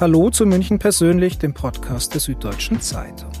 Hallo 0.00 0.30
zu 0.30 0.46
München 0.46 0.78
persönlich, 0.78 1.38
dem 1.38 1.52
Podcast 1.52 2.14
der 2.14 2.20
Süddeutschen 2.20 2.80
Zeitung. 2.80 3.32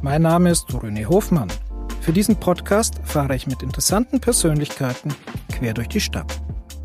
Mein 0.00 0.22
Name 0.22 0.48
ist 0.48 0.66
René 0.70 1.04
Hofmann. 1.04 1.52
Für 2.00 2.12
diesen 2.14 2.36
Podcast 2.36 2.94
fahre 3.04 3.36
ich 3.36 3.46
mit 3.46 3.62
interessanten 3.62 4.18
Persönlichkeiten 4.18 5.14
quer 5.52 5.74
durch 5.74 5.88
die 5.88 6.00
Stadt. 6.00 6.40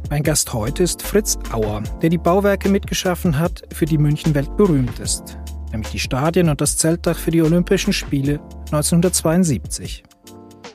Mein 0.10 0.24
Gast 0.24 0.52
heute 0.52 0.84
ist 0.84 1.02
Fritz 1.02 1.40
Auer, 1.54 1.82
der 2.02 2.10
die 2.10 2.18
Bauwerke 2.18 2.68
mitgeschaffen 2.68 3.40
hat, 3.40 3.64
für 3.74 3.86
die 3.86 3.98
München 3.98 4.36
weltberühmt 4.36 5.00
ist, 5.00 5.38
nämlich 5.72 5.92
die 5.92 6.00
Stadien 6.00 6.50
und 6.50 6.60
das 6.60 6.76
Zeltdach 6.76 7.18
für 7.18 7.32
die 7.32 7.42
Olympischen 7.42 7.94
Spiele 7.94 8.42
1972. 8.74 10.04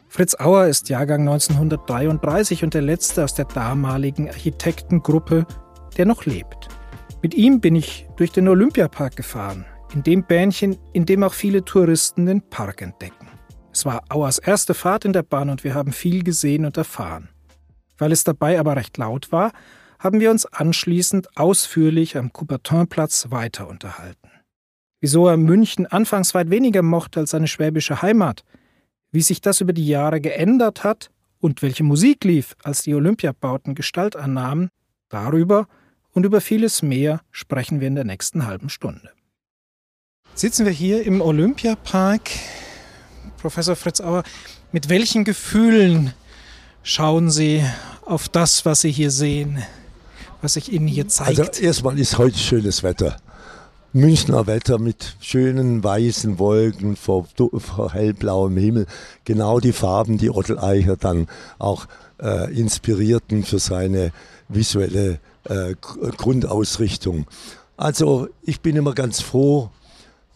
Fritz 0.09 0.35
Auer 0.41 0.67
ist 0.67 0.89
Jahrgang 0.89 1.29
1933 1.29 2.65
und 2.65 2.73
der 2.73 2.81
letzte 2.81 3.23
aus 3.23 3.35
der 3.35 3.45
damaligen 3.45 4.31
Architektengruppe, 4.31 5.45
der 5.99 6.07
noch 6.07 6.25
lebt. 6.25 6.71
Mit 7.23 7.35
ihm 7.35 7.61
bin 7.61 7.75
ich 7.77 8.07
durch 8.17 8.33
den 8.33 8.49
Olympiapark 8.49 9.17
gefahren, 9.17 9.65
in 9.95 10.03
dem 10.03 10.25
Bähnchen, 10.25 10.79
in 10.93 11.07
dem 11.07 11.23
auch 11.23 11.35
viele 11.35 11.65
Touristen 11.65 12.27
den 12.27 12.43
Park 12.43 12.83
entdecken. 12.83 13.29
Es 13.73 13.85
war 13.85 14.05
Auers 14.09 14.39
erste 14.39 14.75
Fahrt 14.75 15.05
in 15.05 15.13
der 15.13 15.23
Bahn 15.23 15.51
und 15.51 15.65
wir 15.65 15.75
haben 15.75 15.93
viel 15.93 16.23
gesehen 16.23 16.65
und 16.65 16.77
erfahren. 16.77 17.29
Weil 17.99 18.13
es 18.13 18.25
dabei 18.25 18.59
aber 18.59 18.77
recht 18.77 18.97
laut 18.97 19.33
war, 19.33 19.53
haben 19.99 20.21
wir 20.21 20.31
uns 20.31 20.47
anschließend 20.47 21.37
ausführlich 21.37 22.17
am 22.17 22.33
Coubertinplatz 22.33 23.31
weiter 23.31 23.69
unterhalten. 23.69 24.31
Wieso 25.01 25.27
er 25.27 25.37
München 25.37 25.87
anfangs 25.87 26.35
weit 26.35 26.51
weniger 26.51 26.83
mochte 26.83 27.21
als 27.21 27.31
seine 27.31 27.49
schwäbische 27.49 28.03
Heimat– 28.03 28.45
wie 29.17 29.23
sich 29.23 29.41
das 29.41 29.63
über 29.63 29.73
die 29.73 29.87
Jahre 29.87 30.21
geändert 30.21 30.85
hat 30.85 31.11
und 31.41 31.63
welche 31.63 31.85
Musik 31.85 32.25
lief, 32.25 32.55
als 32.63 32.83
die 32.83 32.95
Olympiabauten 32.95 33.75
Gestalt 33.75 34.15
annahmen, 34.15 34.69
darüber 35.09 35.69
und 36.17 36.25
über 36.25 36.41
vieles 36.41 36.81
mehr 36.81 37.21
sprechen 37.31 37.81
wir 37.81 37.89
in 37.89 37.95
der 37.95 38.05
nächsten 38.05 38.47
halben 38.47 38.71
Stunde. 38.71 39.11
Sitzen 40.35 40.65
wir 40.65 40.73
hier 40.73 41.05
im 41.05 41.21
Olympiapark. 41.21 42.31
Professor 43.37 43.77
Fritz 43.77 44.01
Auer, 44.01 44.23
mit 44.73 44.89
welchen 44.89 45.25
Gefühlen 45.25 46.15
schauen 46.83 47.31
Sie 47.31 47.63
auf 48.07 48.31
das, 48.31 48.65
was 48.65 48.81
Sie 48.81 48.91
hier 48.91 49.11
sehen, 49.11 49.63
was 50.41 50.55
sich 50.55 50.73
Ihnen 50.73 50.89
hier 50.89 51.07
zeigt? 51.07 51.39
Also 51.39 51.63
erstmal 51.63 51.99
ist 51.99 52.17
heute 52.17 52.39
schönes 52.39 52.83
Wetter. 52.83 53.19
Münchner 53.93 54.47
Wetter 54.47 54.79
mit 54.79 55.17
schönen 55.21 55.85
weißen 55.85 56.39
Wolken 56.39 56.97
vor, 56.97 57.27
vor 57.59 57.93
hellblauem 57.93 58.57
Himmel. 58.57 58.87
Genau 59.27 59.61
die 59.61 59.73
Farben, 59.73 60.17
die 60.17 60.31
Ottel 60.31 60.59
Eicher 60.59 60.97
dann 60.97 61.29
auch 61.59 61.87
äh, 62.23 62.51
inspirierten 62.59 63.45
für 63.45 63.59
seine 63.59 64.13
visuelle 64.49 65.19
äh, 65.49 65.75
Grundausrichtung. 65.81 67.27
Also 67.77 68.29
ich 68.43 68.61
bin 68.61 68.77
immer 68.77 68.95
ganz 68.95 69.21
froh, 69.21 69.71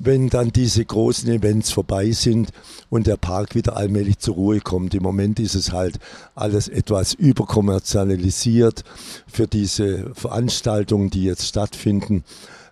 wenn 0.01 0.31
dann 0.31 0.51
diese 0.51 0.85
großen 0.85 1.29
Events 1.31 1.71
vorbei 1.71 2.11
sind 2.11 2.51
und 2.89 3.07
der 3.07 3.19
Park 3.19 3.55
wieder 3.55 3.77
allmählich 3.77 4.19
zur 4.19 4.35
Ruhe 4.35 4.61
kommt. 4.61 4.95
Im 4.95 5.03
Moment 5.03 5.39
ist 5.39 5.55
es 5.55 5.73
halt 5.73 5.99
alles 6.35 6.69
etwas 6.69 7.13
überkommerzialisiert 7.13 8.83
für 9.27 9.47
diese 9.47 10.15
Veranstaltungen, 10.15 11.11
die 11.11 11.25
jetzt 11.25 11.47
stattfinden. 11.47 12.25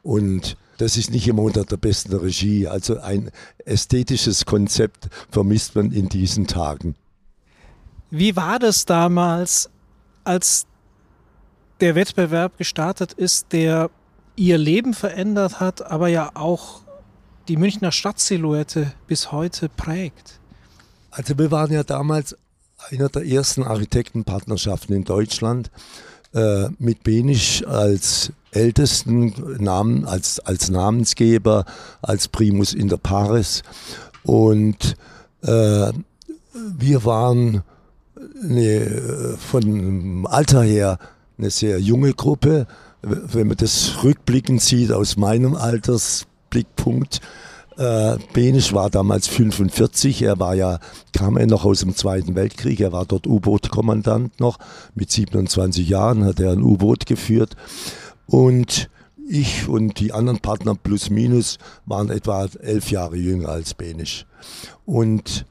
Und 0.03 0.57
das 0.79 0.97
ist 0.97 1.11
nicht 1.11 1.29
immer 1.29 1.43
unter 1.43 1.65
der 1.65 1.77
besten 1.77 2.15
Regie. 2.17 2.67
Also 2.67 2.99
ein 2.99 3.31
ästhetisches 3.65 4.47
Konzept 4.47 5.09
vermisst 5.31 5.75
man 5.75 5.93
in 5.93 6.09
diesen 6.09 6.47
Tagen. 6.47 6.95
Wie 8.11 8.37
war 8.37 8.59
das 8.59 8.87
damals, 8.87 9.69
als 10.25 10.68
der 11.81 11.95
Wettbewerb 11.95 12.59
gestartet 12.59 13.13
ist, 13.13 13.53
der 13.53 13.91
ihr 14.37 14.59
Leben 14.59 14.95
verändert 14.95 15.61
hat, 15.61 15.83
aber 15.83 16.09
ja 16.09 16.31
auch 16.35 16.83
die 17.49 17.57
Münchner 17.57 17.93
Stadtsilhouette 17.93 18.93
bis 19.07 19.33
heute 19.33 19.69
prägt? 19.69 20.39
Also 21.11 21.39
wir 21.39 21.51
waren 21.51 21.73
ja 21.73 21.83
damals 21.83 22.37
einer 22.91 23.09
der 23.09 23.27
ersten 23.27 23.65
Architektenpartnerschaften 23.65 24.95
in 24.95 25.05
Deutschland 25.05 25.71
äh, 26.35 26.69
mit 26.79 27.03
Benisch 27.03 27.67
als 27.67 28.33
ältesten 28.51 29.35
Namen, 29.63 30.05
als, 30.07 30.41
als 30.41 30.71
Namensgeber, 30.71 31.65
als 32.03 32.29
Primus 32.29 32.75
inter 32.75 32.99
pares. 32.99 33.63
Und 34.23 34.97
äh, 35.43 35.93
wir 36.53 37.05
waren 37.05 37.63
eine, 38.43 39.37
von 39.39 40.27
Alter 40.27 40.63
her 40.63 40.99
eine 41.39 41.51
sehr 41.51 41.79
junge 41.81 42.13
Gruppe. 42.15 42.67
Wenn 43.03 43.47
man 43.47 43.57
das 43.57 44.03
rückblickend 44.03 44.61
sieht 44.61 44.93
aus 44.93 45.17
meinem 45.17 45.55
Altersblickpunkt, 45.55 47.21
äh, 47.79 48.19
Benisch 48.33 48.73
war 48.73 48.91
damals 48.91 49.29
45, 49.29 50.23
er 50.23 50.41
war 50.41 50.55
ja, 50.55 50.81
kam 51.13 51.37
er 51.37 51.47
noch 51.47 51.65
aus 51.65 51.81
dem 51.81 51.95
Zweiten 51.95 52.35
Weltkrieg, 52.35 52.81
er 52.81 52.91
war 52.91 53.07
dort 53.07 53.29
U-Boot-Kommandant 53.29 54.41
noch, 54.41 54.59
mit 54.97 55.13
27 55.13 55.89
Jahren 55.89 56.25
hat 56.25 56.41
er 56.41 56.51
ein 56.51 56.63
U-Boot 56.63 57.07
geführt 57.07 57.55
und 58.27 58.91
ich 59.29 59.69
und 59.69 60.01
die 60.01 60.13
anderen 60.13 60.41
Partner 60.41 60.75
plus 60.75 61.11
minus 61.11 61.59
waren 61.87 62.11
etwa 62.11 62.49
elf 62.61 62.91
Jahre 62.91 63.17
jünger 63.17 63.51
als 63.51 63.75
Benisch. 63.75 64.27
Und 64.87 65.45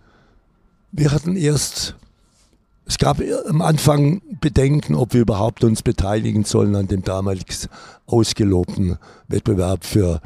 wir 0.91 1.11
hatten 1.11 1.35
erst, 1.35 1.95
es 2.87 2.97
gab 2.97 3.21
am 3.49 3.61
Anfang 3.61 4.21
Bedenken, 4.39 4.95
ob 4.95 5.13
wir 5.13 5.21
überhaupt 5.21 5.63
uns 5.63 5.81
beteiligen 5.81 6.45
sollen 6.45 6.75
an 6.75 6.87
dem 6.87 7.03
damals 7.03 7.67
ausgelobten 8.05 8.97
Wettbewerb 9.27 9.83
für 9.83 10.21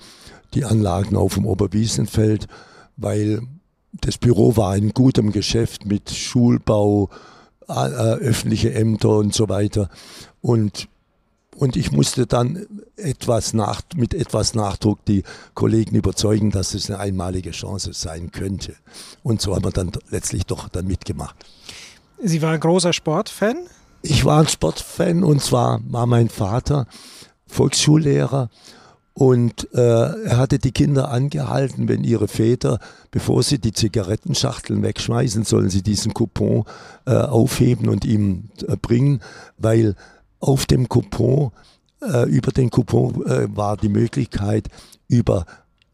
die 0.53 0.65
Anlagen 0.65 1.15
auf 1.15 1.33
dem 1.33 1.45
Oberwiesenfeld, 1.45 2.47
weil 2.97 3.41
das 3.93 4.17
Büro 4.17 4.55
war 4.57 4.77
in 4.77 4.93
gutem 4.93 5.31
Geschäft 5.31 5.85
mit 5.85 6.11
Schulbau, 6.11 7.09
äh, 7.67 7.73
öffentliche 7.73 8.73
Ämter 8.73 9.17
und 9.17 9.33
so 9.33 9.49
weiter. 9.49 9.89
Und 10.41 10.87
und 11.57 11.75
ich 11.75 11.91
musste 11.91 12.25
dann 12.25 12.65
etwas 12.95 13.53
nach, 13.53 13.81
mit 13.95 14.13
etwas 14.13 14.55
Nachdruck 14.55 15.03
die 15.05 15.23
Kollegen 15.53 15.95
überzeugen, 15.95 16.49
dass 16.49 16.73
es 16.73 16.89
eine 16.89 16.99
einmalige 16.99 17.51
Chance 17.51 17.91
sein 17.93 18.31
könnte. 18.31 18.73
Und 19.21 19.41
so 19.41 19.53
haben 19.53 19.65
wir 19.65 19.71
dann 19.71 19.91
letztlich 20.09 20.45
doch 20.45 20.69
dann 20.69 20.87
mitgemacht. 20.87 21.35
Sie 22.23 22.41
waren 22.41 22.53
ein 22.53 22.59
großer 22.59 22.93
Sportfan? 22.93 23.57
Ich 24.03 24.25
war 24.25 24.39
ein 24.39 24.47
Sportfan 24.47 25.23
und 25.23 25.41
zwar 25.41 25.79
war 25.89 26.05
mein 26.05 26.29
Vater 26.29 26.85
Volksschullehrer 27.47 28.49
und 29.13 29.67
äh, 29.73 29.79
er 29.79 30.37
hatte 30.37 30.59
die 30.59 30.71
Kinder 30.71 31.09
angehalten, 31.09 31.87
wenn 31.87 32.03
ihre 32.03 32.27
Väter, 32.27 32.79
bevor 33.09 33.41
sie 33.43 33.59
die 33.59 33.73
Zigarettenschachteln 33.73 34.83
wegschmeißen, 34.83 35.43
sollen 35.45 35.69
sie 35.69 35.81
diesen 35.81 36.13
Coupon 36.13 36.65
äh, 37.05 37.15
aufheben 37.15 37.89
und 37.89 38.05
ihm 38.05 38.49
äh, 38.67 38.77
bringen, 38.77 39.21
weil 39.57 39.95
auf 40.39 40.65
dem 40.65 40.89
Coupon, 40.89 41.51
äh, 42.01 42.29
über 42.29 42.51
den 42.51 42.69
Coupon 42.69 43.25
äh, 43.25 43.47
war 43.55 43.77
die 43.77 43.89
Möglichkeit, 43.89 44.67
über 45.07 45.45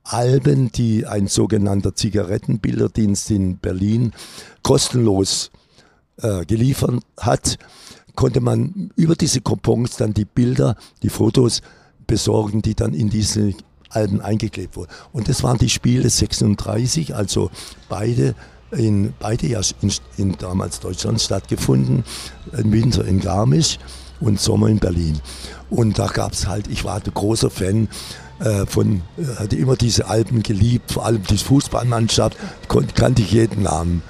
Alben, 0.03 0.71
die 0.71 1.05
ein 1.05 1.27
sogenannter 1.27 1.95
Zigarettenbilderdienst 1.95 3.31
in 3.31 3.57
Berlin 3.57 4.13
kostenlos 4.61 5.51
äh, 5.53 5.66
geliefert 6.47 7.01
hat, 7.19 7.57
konnte 8.15 8.41
man 8.41 8.91
über 8.95 9.15
diese 9.15 9.41
Coupons 9.41 9.97
dann 9.97 10.13
die 10.13 10.25
Bilder, 10.25 10.75
die 11.03 11.09
Fotos 11.09 11.61
besorgen, 12.07 12.61
die 12.61 12.73
dann 12.73 12.93
in 12.93 13.09
diese 13.09 13.53
Alben 13.89 14.21
eingeklebt 14.21 14.75
wurden. 14.75 14.91
Und 15.13 15.29
das 15.29 15.43
waren 15.43 15.57
die 15.57 15.69
Spiele 15.69 16.09
36, 16.09 17.15
also 17.15 17.51
beide 17.89 18.35
in 18.71 19.13
beide 19.19 19.47
ja 19.47 19.61
in, 19.81 19.93
in 20.17 20.37
damals 20.37 20.79
Deutschland 20.79 21.21
stattgefunden, 21.21 22.03
im 22.51 22.71
Winter 22.71 23.05
in 23.05 23.19
Garmisch 23.19 23.79
und 24.19 24.41
Sommer 24.41 24.67
in 24.67 24.79
Berlin. 24.79 25.19
Und 25.69 25.99
da 25.99 26.07
gab 26.07 26.33
es 26.33 26.47
halt, 26.47 26.67
ich 26.67 26.83
war 26.83 26.95
ein 26.95 27.13
großer 27.13 27.49
Fan 27.49 27.87
äh, 28.39 28.65
von, 28.65 29.03
äh, 29.17 29.39
hatte 29.39 29.55
immer 29.55 29.75
diese 29.75 30.07
Alben 30.07 30.43
geliebt, 30.43 30.91
vor 30.91 31.05
allem 31.05 31.23
die 31.23 31.37
Fußballmannschaft, 31.37 32.37
kannte 32.95 33.21
ich 33.21 33.31
jeden 33.31 33.63
Namen. 33.63 34.01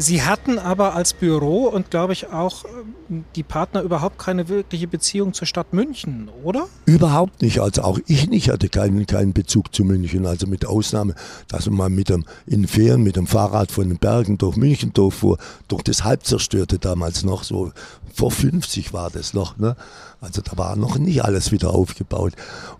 Sie 0.00 0.22
hatten 0.22 0.58
aber 0.58 0.94
als 0.94 1.12
Büro 1.12 1.66
und 1.66 1.90
glaube 1.90 2.14
ich 2.14 2.32
auch 2.32 2.64
ähm, 3.10 3.24
die 3.36 3.42
Partner 3.42 3.82
überhaupt 3.82 4.18
keine 4.18 4.48
wirkliche 4.48 4.88
Beziehung 4.88 5.34
zur 5.34 5.46
Stadt 5.46 5.74
München, 5.74 6.30
oder? 6.42 6.68
Überhaupt 6.86 7.42
nicht. 7.42 7.60
Also 7.60 7.82
auch 7.82 7.98
ich 8.06 8.26
nicht 8.30 8.48
hatte 8.48 8.70
keinen, 8.70 9.06
keinen 9.06 9.34
Bezug 9.34 9.74
zu 9.74 9.84
München. 9.84 10.24
Also 10.24 10.46
mit 10.46 10.64
Ausnahme, 10.64 11.14
dass 11.48 11.68
man 11.68 11.94
mit 11.94 12.08
dem, 12.08 12.24
in 12.46 12.66
Ferien 12.66 13.02
mit 13.02 13.16
dem 13.16 13.26
Fahrrad 13.26 13.70
von 13.70 13.88
den 13.88 13.98
Bergen 13.98 14.38
durch 14.38 14.56
München 14.56 14.94
durchfuhr, 14.94 15.36
durch 15.68 15.82
das 15.82 16.02
Halbzerstörte 16.02 16.78
damals 16.78 17.22
noch, 17.22 17.44
so 17.44 17.70
vor 18.14 18.30
50 18.30 18.94
war 18.94 19.10
das 19.10 19.34
noch. 19.34 19.58
Ne? 19.58 19.76
Also 20.22 20.40
da 20.40 20.56
war 20.56 20.76
noch 20.76 20.96
nicht 20.96 21.24
alles 21.24 21.52
wieder 21.52 21.74
aufgebaut. 21.74 22.32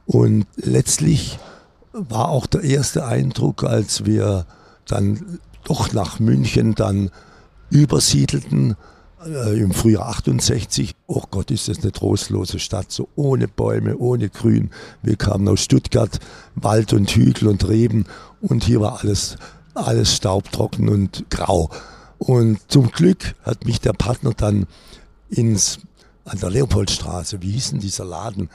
Und 0.06 0.46
letztlich 0.56 1.38
war 1.92 2.30
auch 2.30 2.46
der 2.46 2.62
erste 2.62 3.04
Eindruck, 3.04 3.64
als 3.64 4.06
wir 4.06 4.46
dann 4.86 5.38
doch 5.70 5.92
nach 5.92 6.18
München 6.18 6.74
dann 6.74 7.10
übersiedelten, 7.70 8.74
äh, 9.24 9.56
im 9.56 9.72
Frühjahr 9.72 10.08
68, 10.08 10.96
oh 11.06 11.22
Gott, 11.30 11.52
ist 11.52 11.68
das 11.68 11.78
eine 11.78 11.92
trostlose 11.92 12.58
Stadt, 12.58 12.90
so 12.90 13.08
ohne 13.14 13.46
Bäume, 13.46 13.96
ohne 13.96 14.30
Grün. 14.30 14.70
Wir 15.00 15.14
kamen 15.14 15.46
aus 15.46 15.62
Stuttgart, 15.62 16.18
Wald 16.56 16.92
und 16.92 17.08
Hügel 17.10 17.46
und 17.46 17.68
Reben 17.68 18.06
und 18.40 18.64
hier 18.64 18.80
war 18.80 18.98
alles, 19.00 19.36
alles 19.74 20.16
staubtrocken 20.16 20.88
und 20.88 21.26
grau. 21.30 21.70
Und 22.18 22.58
zum 22.66 22.90
Glück 22.90 23.36
hat 23.44 23.64
mich 23.64 23.80
der 23.80 23.92
Partner 23.92 24.32
dann 24.36 24.66
ins, 25.28 25.78
an 26.24 26.40
der 26.40 26.50
Leopoldstraße, 26.50 27.42
wie 27.42 27.52
hieß 27.52 27.70
denn 27.70 27.80
dieser 27.80 28.04
Laden, 28.04 28.50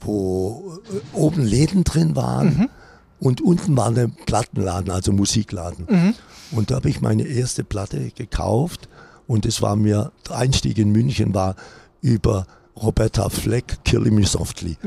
wo 0.00 0.78
äh, 0.90 1.14
oben 1.14 1.42
Läden 1.42 1.84
drin 1.84 2.16
waren 2.16 2.56
mhm. 2.56 2.68
und 3.20 3.42
unten 3.42 3.76
war 3.76 3.88
ein 3.88 4.16
Plattenladen, 4.24 4.90
also 4.90 5.12
Musikladen. 5.12 5.86
Mhm. 5.90 6.14
Und 6.50 6.70
da 6.70 6.76
habe 6.76 6.88
ich 6.88 7.00
meine 7.00 7.24
erste 7.24 7.64
Platte 7.64 8.10
gekauft 8.10 8.88
und 9.26 9.46
es 9.46 9.62
war 9.62 9.76
mir, 9.76 10.12
der 10.28 10.36
Einstieg 10.36 10.78
in 10.78 10.90
München 10.90 11.34
war 11.34 11.56
über 12.02 12.46
Roberta 12.76 13.28
Fleck, 13.28 13.78
Killing 13.84 14.14
Me 14.14 14.26
Softly. 14.26 14.76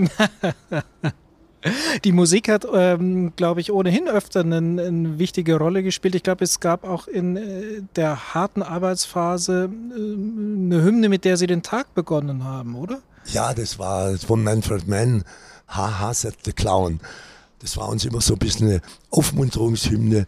Die 2.04 2.12
Musik 2.12 2.50
hat, 2.50 2.68
ähm, 2.72 3.34
glaube 3.36 3.62
ich, 3.62 3.72
ohnehin 3.72 4.08
öfter 4.08 4.42
eine, 4.42 4.58
eine, 4.58 5.18
wichtige 5.18 5.58
Rolle 5.58 5.82
gespielt. 5.84 6.14
Ich 6.16 6.24
glaube, 6.24 6.44
es 6.44 6.60
gab 6.60 6.84
auch 6.84 7.08
in 7.08 7.36
äh, 7.36 7.82
der 7.96 8.34
harten 8.34 8.62
Arbeitsphase 8.62 9.70
äh, 9.92 9.96
eine 9.96 10.84
Hymne, 10.84 11.10
mit 11.10 11.26
der 11.26 11.36
Sie 11.36 11.48
den 11.48 11.64
Tag 11.64 11.94
begonnen 11.96 12.44
haben, 12.44 12.76
oder? 12.76 13.00
Ja, 13.26 13.54
das 13.54 13.80
war 13.80 14.18
von 14.18 14.44
Manfred 14.44 14.88
Mann, 14.88 15.24
Haha, 15.68 16.14
said 16.14 16.36
the 16.46 16.54
Clown. 16.54 17.00
Das 17.60 17.76
war 17.76 17.90
uns 17.90 18.06
immer 18.06 18.22
so 18.22 18.34
ein 18.34 18.40
bisschen 18.40 18.70
eine 18.70 18.82
Aufmunterungshymne, 19.10 20.28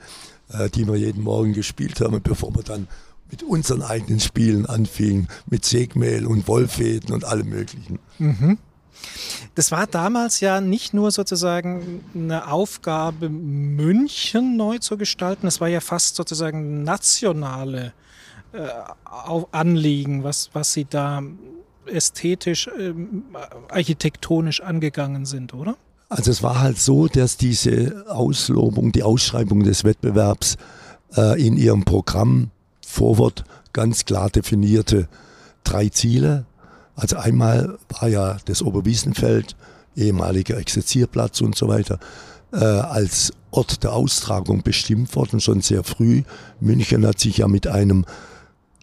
äh, 0.52 0.70
die 0.70 0.88
wir 0.88 0.96
jeden 0.96 1.24
Morgen 1.24 1.54
gespielt 1.54 2.02
haben, 2.02 2.22
bevor 2.22 2.56
wir 2.56 2.64
dann 2.64 2.88
mit 3.32 3.44
unseren 3.44 3.84
eigenen 3.84 4.20
Spielen 4.20 4.66
anfingen, 4.66 5.28
mit 5.48 5.66
Segmehl 5.66 6.26
und 6.26 6.48
Wollfäden 6.48 7.14
und 7.14 7.26
allem 7.26 7.50
Möglichen. 7.50 8.00
Mhm. 8.18 8.58
Das 9.56 9.72
war 9.72 9.88
damals 9.88 10.40
ja 10.40 10.62
nicht 10.62 10.94
nur 10.94 11.12
sozusagen 11.12 12.04
eine 12.14 12.52
Aufgabe, 12.52 13.30
München 13.30 14.58
neu 14.58 14.80
zu 14.80 14.98
gestalten, 14.98 15.48
es 15.48 15.62
war 15.62 15.68
ja 15.68 15.80
fast 15.80 16.16
sozusagen 16.16 16.84
nationale 16.84 17.94
äh, 18.52 18.68
Anliegen, 19.52 20.24
was, 20.24 20.50
was 20.54 20.74
Sie 20.74 20.86
da 20.86 21.22
ästhetisch, 21.86 22.68
äh, 22.68 22.94
architektonisch 23.70 24.62
angegangen 24.62 25.26
sind, 25.26 25.54
oder? 25.54 25.78
Also 26.10 26.32
es 26.32 26.44
war 26.44 26.60
halt 26.60 26.80
so, 26.80 27.08
dass 27.08 27.38
diese 27.38 28.06
Auslobung, 28.10 28.92
die 28.92 29.04
Ausschreibung 29.04 29.64
des 29.64 29.84
Wettbewerbs 29.84 30.58
äh, 31.16 31.42
in 31.42 31.56
ihrem 31.56 31.86
Programm 31.86 32.50
Vorwort 32.86 33.44
ganz 33.74 34.06
klar 34.06 34.30
definierte 34.30 35.08
drei 35.64 35.90
Ziele 35.90 36.46
also 37.00 37.16
einmal 37.16 37.78
war 37.88 38.10
ja 38.10 38.38
das 38.46 38.62
Oberwiesenfeld, 38.62 39.56
ehemaliger 39.96 40.58
Exerzierplatz 40.58 41.40
und 41.40 41.56
so 41.56 41.70
weiter, 41.70 41.98
äh, 42.52 42.58
als 42.58 43.32
Ort 43.52 43.84
der 43.84 43.94
Austragung 43.94 44.64
bestimmt 44.64 45.16
worden, 45.16 45.40
schon 45.40 45.62
sehr 45.62 45.84
früh. 45.84 46.24
München 46.60 47.08
hat 47.08 47.20
sich 47.20 47.38
ja 47.38 47.48
mit 47.48 47.68
einem 47.68 48.06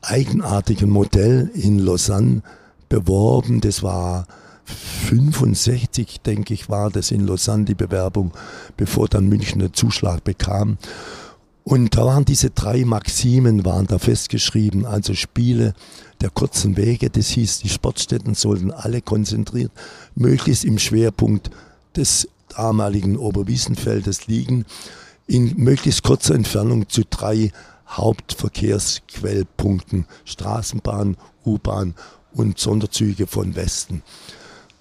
eigenartigen 0.01 0.89
Modell 0.89 1.51
in 1.53 1.79
Lausanne 1.79 2.43
beworben. 2.89 3.61
Das 3.61 3.83
war 3.83 4.27
65, 4.67 6.21
denke 6.21 6.55
ich, 6.55 6.69
war 6.69 6.91
das 6.91 7.11
in 7.11 7.27
Lausanne 7.27 7.65
die 7.65 7.75
Bewerbung, 7.75 8.33
bevor 8.77 9.09
dann 9.09 9.29
München 9.29 9.61
den 9.61 9.73
Zuschlag 9.73 10.23
bekam. 10.25 10.79
Und 11.65 11.97
da 11.97 12.07
waren 12.07 12.25
diese 12.25 12.51
drei 12.51 12.85
Maximen 12.85 13.65
waren 13.65 13.89
da 13.89 13.99
festgeschrieben, 13.99 14.87
also 14.87 15.15
Spiele 15.15 15.75
der 16.21 16.31
kurzen 16.31 16.77
Wege. 16.77 17.11
Das 17.11 17.31
hieß, 17.31 17.59
die 17.59 17.69
Sportstätten 17.69 18.35
sollten 18.35 18.71
alle 18.71 19.03
konzentriert, 19.03 19.73
möglichst 20.15 20.65
im 20.65 20.79
Schwerpunkt 20.79 21.51
des 21.97 22.29
damaligen 22.57 23.17
Oberwiesenfeldes 23.17 24.29
liegen, 24.29 24.65
in 25.27 25.55
möglichst 25.57 26.05
kurzer 26.05 26.37
Entfernung 26.37 26.89
zu 26.89 27.03
drei 27.09 27.51
Hauptverkehrsquellpunkten, 27.89 30.07
Straßenbahn, 30.25 31.17
U-Bahn 31.45 31.95
und 32.33 32.59
Sonderzüge 32.59 33.27
von 33.27 33.57
Westen. 33.57 34.03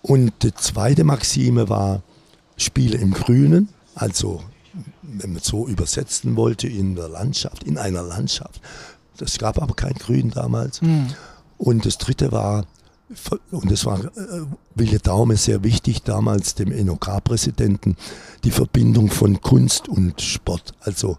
Und 0.07 0.33
die 0.43 0.53
zweite 0.53 1.03
Maxime 1.03 1.67
war 1.67 2.03
Spiele 2.57 2.99
im 2.99 3.11
Grünen, 3.11 3.69
also 3.95 4.43
wenn 5.01 5.33
man 5.33 5.41
so 5.41 5.67
übersetzen 5.67 6.35
wollte, 6.35 6.67
in 6.67 6.93
der 6.93 7.09
Landschaft, 7.09 7.63
in 7.63 7.79
einer 7.79 8.03
Landschaft. 8.03 8.61
Es 9.19 9.39
gab 9.39 9.59
aber 9.59 9.73
kein 9.73 9.95
Grün 9.95 10.29
damals. 10.29 10.83
Mhm. 10.83 11.07
Und 11.57 11.87
das 11.87 11.97
dritte 11.97 12.31
war, 12.31 12.67
und 13.49 13.71
das 13.71 13.85
war 13.85 13.99
äh, 13.99 14.41
Wille 14.75 14.99
Daume 14.99 15.37
sehr 15.37 15.63
wichtig 15.63 16.03
damals, 16.03 16.53
dem 16.53 16.69
NOK-Präsidenten, 16.85 17.97
die 18.43 18.51
Verbindung 18.51 19.09
von 19.09 19.41
Kunst 19.41 19.89
und 19.89 20.21
Sport. 20.21 20.75
Also 20.81 21.17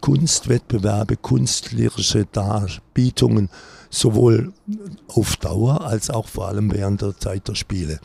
Kunstwettbewerbe, 0.00 1.16
künstlerische 1.16 2.26
Darbietungen, 2.30 3.48
sowohl 3.90 4.52
auf 5.08 5.36
Dauer 5.36 5.82
als 5.82 6.10
auch 6.10 6.28
vor 6.28 6.48
allem 6.48 6.72
während 6.72 7.02
der 7.02 7.18
Zeit 7.18 7.48
der 7.48 7.54
Spiele. 7.54 8.00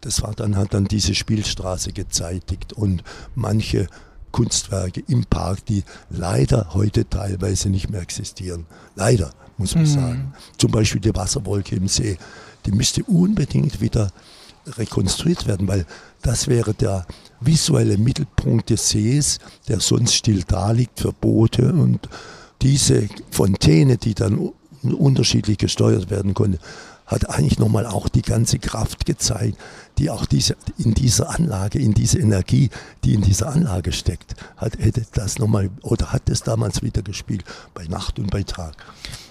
Das 0.00 0.22
war 0.22 0.34
dann, 0.34 0.56
hat 0.56 0.74
dann 0.74 0.84
diese 0.84 1.14
Spielstraße 1.14 1.92
gezeitigt 1.92 2.72
und 2.72 3.02
manche 3.34 3.88
Kunstwerke 4.30 5.02
im 5.08 5.24
Park, 5.24 5.66
die 5.66 5.82
leider 6.10 6.74
heute 6.74 7.08
teilweise 7.08 7.70
nicht 7.70 7.90
mehr 7.90 8.02
existieren. 8.02 8.66
Leider, 8.94 9.32
muss 9.56 9.74
man 9.74 9.84
mhm. 9.84 9.88
sagen. 9.88 10.34
Zum 10.58 10.70
Beispiel 10.70 11.00
die 11.00 11.14
Wasserwolke 11.14 11.74
im 11.74 11.88
See. 11.88 12.18
Die 12.66 12.72
müsste 12.72 13.02
unbedingt 13.04 13.80
wieder 13.80 14.10
rekonstruiert 14.76 15.46
werden, 15.46 15.66
weil 15.66 15.86
das 16.22 16.46
wäre 16.46 16.74
der 16.74 17.06
visuelle 17.40 17.98
Mittelpunkt 17.98 18.70
des 18.70 18.88
Sees, 18.88 19.38
der 19.68 19.80
sonst 19.80 20.14
still 20.14 20.44
da 20.46 20.72
liegt 20.72 21.00
für 21.00 21.12
Boote 21.12 21.72
und 21.72 22.08
diese 22.62 23.08
Fontäne, 23.30 23.96
die 23.96 24.14
dann 24.14 24.52
unterschiedlich 24.82 25.58
gesteuert 25.58 26.10
werden 26.10 26.34
konnte, 26.34 26.58
hat 27.06 27.30
eigentlich 27.30 27.58
nochmal 27.58 27.86
auch 27.86 28.08
die 28.08 28.22
ganze 28.22 28.58
Kraft 28.58 29.06
gezeigt, 29.06 29.56
die 29.96 30.10
auch 30.10 30.26
diese, 30.26 30.56
in 30.76 30.92
dieser 30.92 31.30
Anlage, 31.30 31.78
in 31.78 31.94
diese 31.94 32.18
Energie, 32.18 32.68
die 33.02 33.14
in 33.14 33.22
dieser 33.22 33.48
Anlage 33.48 33.92
steckt, 33.92 34.34
hat, 34.56 34.78
hätte 34.78 35.04
das 35.14 35.38
nochmal 35.38 35.70
oder 35.82 36.12
hat 36.12 36.28
es 36.28 36.42
damals 36.42 36.82
wieder 36.82 37.02
gespielt, 37.02 37.44
bei 37.72 37.84
Nacht 37.86 38.18
und 38.18 38.30
bei 38.30 38.42
Tag. 38.42 38.76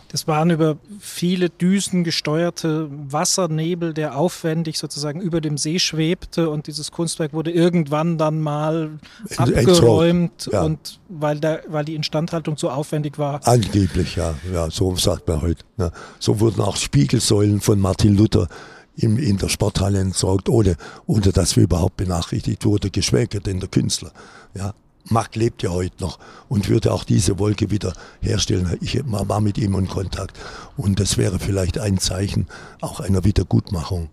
Das 0.10 0.28
waren 0.28 0.50
über 0.50 0.78
viele 1.00 1.50
Düsen 1.50 2.04
gesteuerte 2.04 2.90
Wassernebel, 2.90 3.94
der 3.94 4.18
aufwendig 4.18 4.78
sozusagen 4.78 5.20
über 5.20 5.42
dem 5.42 5.58
See 5.58 5.80
schwebte 5.80 6.50
und 6.50 6.68
dieses 6.68 6.92
Kunstwerk 6.92 7.34
wurde 7.34 7.52
irgendwann 7.52 8.18
dann 8.18 8.40
mal 8.40 8.92
abgeräumt 9.36 10.50
ja. 10.52 10.64
und 10.64 11.00
weil, 11.10 11.40
der, 11.40 11.64
weil 11.68 11.86
die 11.86 11.96
Instandhaltung 11.96 12.58
zu 12.58 12.70
aufwendig 12.70 13.18
war. 13.18 13.46
Angeblich, 13.46 14.16
ja, 14.16 14.36
ja 14.54 14.70
so 14.72 14.96
sagt 14.96 15.28
man 15.28 15.42
heute. 15.42 15.64
Ja. 15.78 15.92
So 16.20 16.40
wurden 16.40 16.62
auch 16.62 16.78
Spiegelsäulen 16.78 17.60
von 17.60 17.80
Martin 17.80 18.16
Luther 18.16 18.48
im, 18.96 19.18
in 19.18 19.38
der 19.38 19.50
Sporthalle 19.50 20.00
entsorgt, 20.00 20.50
ohne, 20.50 20.76
ohne 21.06 21.32
dass 21.32 21.56
wir 21.56 21.64
überhaupt 21.64 21.98
benachrichtigt 21.98 22.66
wurde, 22.66 22.90
geschweige 22.90 23.42
denn 23.42 23.60
der 23.60 23.70
Künstler. 23.70 24.12
Ja, 24.56 24.74
Mack 25.10 25.36
lebt 25.36 25.64
ja 25.64 25.70
heute 25.70 26.04
noch 26.04 26.20
und 26.50 26.70
würde 26.70 26.92
auch 26.94 27.04
diese 27.04 27.40
Wolke 27.40 27.72
wieder 27.72 27.94
herstellen. 28.22 28.78
Ich 28.82 29.02
war 29.06 29.42
mit 29.42 29.58
ihm 29.58 29.76
in 29.76 29.88
Kontakt 29.88 30.38
und 30.76 31.00
das 31.00 31.18
wäre 31.18 31.40
vielleicht 31.40 31.78
ein 31.78 31.98
Zeichen 31.98 32.48
auch 32.82 33.00
einer 33.00 33.24
Wiedergutmachung. 33.24 34.10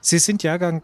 Sie 0.00 0.18
sind 0.18 0.42
Jahrgang 0.42 0.82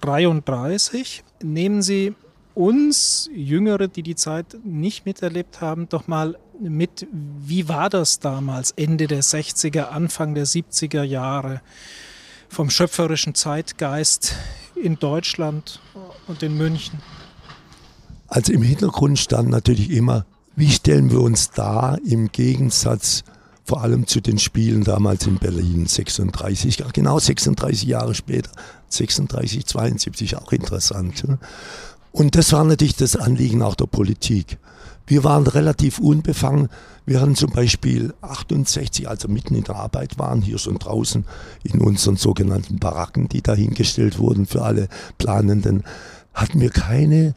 33. 0.00 1.24
Nehmen 1.42 1.82
Sie 1.82 2.14
uns 2.54 3.28
Jüngere, 3.34 3.86
die 3.86 4.02
die 4.02 4.14
Zeit 4.14 4.56
nicht 4.64 5.04
miterlebt 5.04 5.60
haben, 5.60 5.88
doch 5.88 6.08
mal 6.08 6.38
mit, 6.58 7.06
wie 7.12 7.68
war 7.68 7.90
das 7.90 8.18
damals, 8.18 8.70
Ende 8.72 9.06
der 9.06 9.22
60er, 9.22 9.88
Anfang 9.88 10.34
der 10.34 10.46
70er 10.46 11.02
Jahre, 11.02 11.60
vom 12.48 12.70
schöpferischen 12.70 13.34
Zeitgeist 13.34 14.34
in 14.74 14.98
Deutschland 14.98 15.80
und 16.26 16.42
in 16.42 16.56
München? 16.56 17.00
Also 18.28 18.52
im 18.52 18.62
Hintergrund 18.62 19.18
stand 19.18 19.48
natürlich 19.48 19.90
immer, 19.90 20.26
wie 20.56 20.70
stellen 20.70 21.10
wir 21.10 21.20
uns 21.20 21.50
da 21.50 21.96
im 22.04 22.32
Gegensatz 22.32 23.24
vor 23.64 23.82
allem 23.82 24.06
zu 24.06 24.20
den 24.20 24.38
Spielen 24.38 24.84
damals 24.84 25.26
in 25.26 25.38
Berlin, 25.38 25.86
36, 25.86 26.84
genau 26.92 27.18
36 27.18 27.88
Jahre 27.88 28.14
später, 28.14 28.50
36, 28.88 29.66
72, 29.66 30.36
auch 30.36 30.52
interessant. 30.52 31.24
Und 32.12 32.36
das 32.36 32.52
war 32.52 32.64
natürlich 32.64 32.96
das 32.96 33.16
Anliegen 33.16 33.62
auch 33.62 33.74
der 33.74 33.86
Politik. 33.86 34.58
Wir 35.06 35.24
waren 35.24 35.46
relativ 35.46 35.98
unbefangen. 35.98 36.68
Wir 37.04 37.20
hatten 37.20 37.36
zum 37.36 37.52
Beispiel 37.52 38.14
68, 38.22 39.08
also 39.08 39.28
mitten 39.28 39.54
in 39.54 39.64
der 39.64 39.76
Arbeit 39.76 40.18
waren, 40.18 40.42
hier 40.42 40.58
schon 40.58 40.78
draußen 40.78 41.24
in 41.62 41.80
unseren 41.80 42.16
sogenannten 42.16 42.78
Baracken, 42.78 43.28
die 43.28 43.42
dahingestellt 43.42 44.18
wurden 44.18 44.46
für 44.46 44.62
alle 44.62 44.88
Planenden, 45.18 45.84
hatten 46.34 46.60
wir 46.60 46.70
keine 46.70 47.34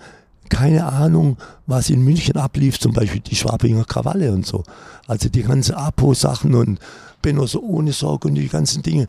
keine 0.49 0.85
Ahnung, 0.85 1.37
was 1.67 1.89
in 1.89 2.03
München 2.03 2.35
ablief, 2.37 2.79
zum 2.79 2.93
Beispiel 2.93 3.21
die 3.21 3.35
Schwabinger 3.35 3.85
Krawalle 3.85 4.31
und 4.31 4.45
so. 4.45 4.63
Also 5.07 5.29
die 5.29 5.43
ganzen 5.43 5.75
Apo-Sachen 5.75 6.55
und 6.55 6.79
Benno 7.21 7.45
so 7.45 7.61
ohne 7.61 7.93
Sorge 7.93 8.27
und 8.27 8.35
die 8.35 8.47
ganzen 8.47 8.81
Dinge, 8.81 9.07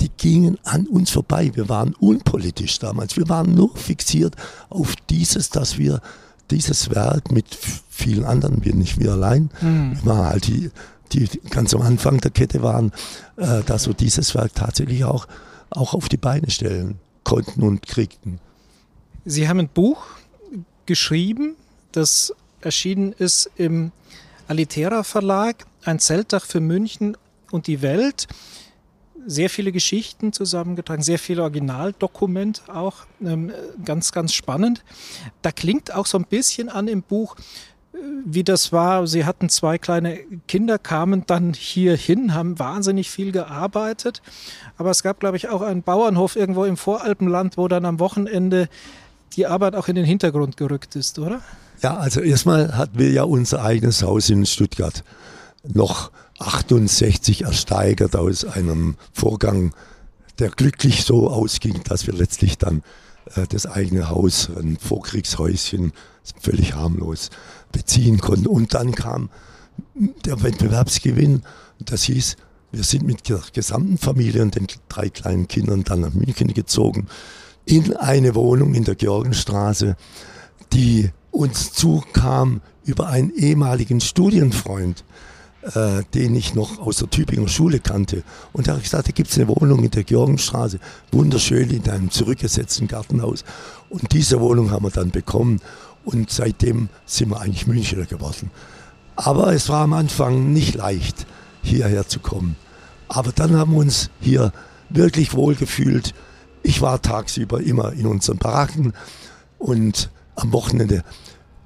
die 0.00 0.10
gingen 0.10 0.58
an 0.64 0.86
uns 0.86 1.10
vorbei. 1.10 1.50
Wir 1.54 1.68
waren 1.68 1.94
unpolitisch 1.94 2.78
damals. 2.78 3.16
Wir 3.16 3.28
waren 3.28 3.54
nur 3.54 3.76
fixiert 3.76 4.36
auf 4.70 4.94
dieses, 5.10 5.50
dass 5.50 5.78
wir 5.78 6.00
dieses 6.50 6.90
Werk 6.90 7.30
mit 7.30 7.46
vielen 7.90 8.24
anderen, 8.24 8.64
wir 8.64 8.74
nicht 8.74 8.98
wir 8.98 9.12
allein, 9.12 9.50
mhm. 9.60 9.98
wir 10.02 10.06
waren 10.06 10.26
halt 10.26 10.46
die, 10.46 10.70
die 11.12 11.28
ganz 11.50 11.74
am 11.74 11.82
Anfang 11.82 12.18
der 12.20 12.30
Kette 12.30 12.62
waren, 12.62 12.92
äh, 13.36 13.62
dass 13.64 13.86
wir 13.86 13.94
dieses 13.94 14.34
Werk 14.34 14.54
tatsächlich 14.54 15.04
auch, 15.04 15.26
auch 15.70 15.94
auf 15.94 16.08
die 16.08 16.16
Beine 16.16 16.50
stellen 16.50 16.98
konnten 17.24 17.62
und 17.62 17.86
kriegten. 17.86 18.40
Sie 19.24 19.48
haben 19.48 19.60
ein 19.60 19.68
Buch 19.68 19.98
geschrieben, 20.88 21.54
das 21.92 22.34
erschienen 22.62 23.12
ist 23.12 23.50
im 23.56 23.92
Alitera 24.48 25.04
Verlag, 25.04 25.66
ein 25.84 26.00
Zeltdach 26.00 26.44
für 26.46 26.60
München 26.60 27.16
und 27.52 27.66
die 27.66 27.82
Welt. 27.82 28.26
Sehr 29.26 29.50
viele 29.50 29.70
Geschichten 29.70 30.32
zusammengetragen, 30.32 31.02
sehr 31.02 31.18
viel 31.18 31.40
Originaldokument 31.40 32.62
auch, 32.68 33.06
ähm, 33.22 33.52
ganz, 33.84 34.12
ganz 34.12 34.32
spannend. 34.32 34.82
Da 35.42 35.52
klingt 35.52 35.94
auch 35.94 36.06
so 36.06 36.18
ein 36.18 36.24
bisschen 36.24 36.70
an 36.70 36.88
im 36.88 37.02
Buch, 37.02 37.36
äh, 37.92 37.98
wie 38.24 38.42
das 38.42 38.72
war. 38.72 39.06
Sie 39.06 39.26
hatten 39.26 39.50
zwei 39.50 39.76
kleine 39.76 40.20
Kinder, 40.46 40.78
kamen 40.78 41.24
dann 41.26 41.52
hier 41.52 41.96
hin, 41.96 42.32
haben 42.32 42.58
wahnsinnig 42.58 43.10
viel 43.10 43.30
gearbeitet. 43.30 44.22
Aber 44.78 44.90
es 44.90 45.02
gab, 45.02 45.20
glaube 45.20 45.36
ich, 45.36 45.50
auch 45.50 45.60
einen 45.60 45.82
Bauernhof 45.82 46.34
irgendwo 46.34 46.64
im 46.64 46.78
Voralpenland, 46.78 47.58
wo 47.58 47.68
dann 47.68 47.84
am 47.84 48.00
Wochenende 48.00 48.70
die 49.36 49.46
Arbeit 49.46 49.74
auch 49.74 49.88
in 49.88 49.96
den 49.96 50.04
Hintergrund 50.04 50.56
gerückt 50.56 50.96
ist, 50.96 51.18
oder? 51.18 51.40
Ja, 51.82 51.96
also 51.96 52.20
erstmal 52.20 52.76
hatten 52.76 52.98
wir 52.98 53.10
ja 53.10 53.22
unser 53.22 53.62
eigenes 53.62 54.02
Haus 54.02 54.30
in 54.30 54.46
Stuttgart 54.46 55.04
noch 55.64 56.10
68 56.38 57.42
ersteigert 57.42 58.16
aus 58.16 58.44
einem 58.44 58.96
Vorgang, 59.12 59.74
der 60.38 60.50
glücklich 60.50 61.04
so 61.04 61.30
ausging, 61.30 61.82
dass 61.84 62.06
wir 62.06 62.14
letztlich 62.14 62.58
dann 62.58 62.82
äh, 63.34 63.46
das 63.48 63.66
eigene 63.66 64.08
Haus, 64.08 64.50
ein 64.56 64.76
Vorkriegshäuschen, 64.76 65.92
völlig 66.40 66.74
harmlos 66.74 67.30
beziehen 67.72 68.18
konnten. 68.18 68.46
Und 68.46 68.74
dann 68.74 68.94
kam 68.94 69.30
der 70.24 70.42
Wettbewerbsgewinn. 70.42 71.42
Das 71.78 72.02
hieß, 72.04 72.36
wir 72.70 72.84
sind 72.84 73.04
mit 73.04 73.28
der 73.28 73.40
gesamten 73.52 73.98
Familie 73.98 74.42
und 74.42 74.54
den 74.54 74.66
drei 74.88 75.08
kleinen 75.08 75.48
Kindern 75.48 75.84
dann 75.84 76.00
nach 76.00 76.12
München 76.12 76.52
gezogen 76.52 77.06
in 77.68 77.94
eine 77.98 78.34
Wohnung 78.34 78.74
in 78.74 78.84
der 78.84 78.94
Georgenstraße, 78.94 79.96
die 80.72 81.10
uns 81.30 81.72
zukam 81.72 82.62
über 82.84 83.08
einen 83.08 83.30
ehemaligen 83.34 84.00
Studienfreund, 84.00 85.04
äh, 85.74 86.02
den 86.14 86.34
ich 86.34 86.54
noch 86.54 86.78
aus 86.78 86.96
der 86.96 87.10
Tübinger 87.10 87.48
Schule 87.48 87.78
kannte. 87.78 88.22
Und 88.54 88.68
er 88.68 88.74
hat 88.74 88.82
gesagt, 88.82 89.08
da 89.08 89.12
gibt 89.12 89.30
es 89.30 89.36
eine 89.36 89.48
Wohnung 89.48 89.84
in 89.84 89.90
der 89.90 90.04
Georgenstraße, 90.04 90.80
wunderschön 91.12 91.68
in 91.68 91.86
einem 91.90 92.10
zurückgesetzten 92.10 92.88
Gartenhaus. 92.88 93.44
Und 93.90 94.12
diese 94.12 94.40
Wohnung 94.40 94.70
haben 94.70 94.86
wir 94.86 94.90
dann 94.90 95.10
bekommen 95.10 95.60
und 96.06 96.30
seitdem 96.30 96.88
sind 97.04 97.28
wir 97.28 97.40
eigentlich 97.40 97.66
Münchner 97.66 98.06
geworden. 98.06 98.50
Aber 99.14 99.52
es 99.52 99.68
war 99.68 99.82
am 99.82 99.92
Anfang 99.92 100.54
nicht 100.54 100.74
leicht, 100.74 101.26
hierher 101.62 102.08
zu 102.08 102.20
kommen. 102.20 102.56
Aber 103.08 103.32
dann 103.32 103.56
haben 103.56 103.72
wir 103.72 103.80
uns 103.80 104.08
hier 104.20 104.52
wirklich 104.88 105.34
wohl 105.34 105.54
gefühlt 105.54 106.14
ich 106.62 106.80
war 106.80 107.00
tagsüber 107.02 107.60
immer 107.60 107.92
in 107.92 108.06
unseren 108.06 108.38
Baracken 108.38 108.92
und 109.58 110.10
am 110.34 110.52
Wochenende 110.52 111.04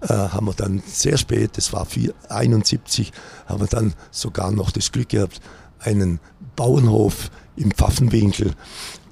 äh, 0.00 0.08
haben 0.08 0.46
wir 0.46 0.54
dann 0.54 0.82
sehr 0.87 1.16
spät, 1.16 1.52
das 1.56 1.72
war 1.72 1.82
1971, 1.82 3.12
haben 3.46 3.61
wir 3.61 3.66
dann 3.66 3.94
sogar 4.11 4.50
noch 4.50 4.70
das 4.70 4.92
Glück 4.92 5.11
gehabt, 5.11 5.40
einen 5.78 6.20
Bauernhof 6.56 7.30
im 7.56 7.70
Pfaffenwinkel 7.70 8.52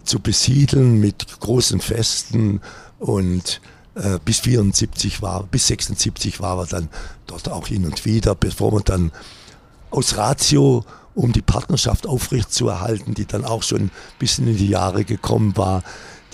zu 0.04 0.20
besiedeln 0.20 0.98
mit 0.98 1.40
großen 1.40 1.80
Festen 1.80 2.60
und 2.98 3.60
äh, 3.94 4.18
bis 4.24 4.40
74 4.40 5.22
war, 5.22 5.44
bis 5.44 5.66
76 5.68 6.40
war 6.40 6.58
wir 6.58 6.66
dann 6.66 6.88
dort 7.26 7.48
auch 7.48 7.68
hin 7.68 7.84
und 7.84 8.04
wieder, 8.04 8.34
bevor 8.34 8.72
wir 8.72 8.80
dann 8.80 9.12
aus 9.90 10.16
Ratio 10.16 10.84
um 11.14 11.32
die 11.32 11.42
Partnerschaft 11.42 12.06
aufrechtzuerhalten, 12.06 13.14
die 13.14 13.26
dann 13.26 13.44
auch 13.44 13.62
schon 13.62 13.82
ein 13.82 13.90
bisschen 14.18 14.46
in 14.48 14.56
die 14.56 14.68
Jahre 14.68 15.04
gekommen 15.04 15.56
war. 15.56 15.82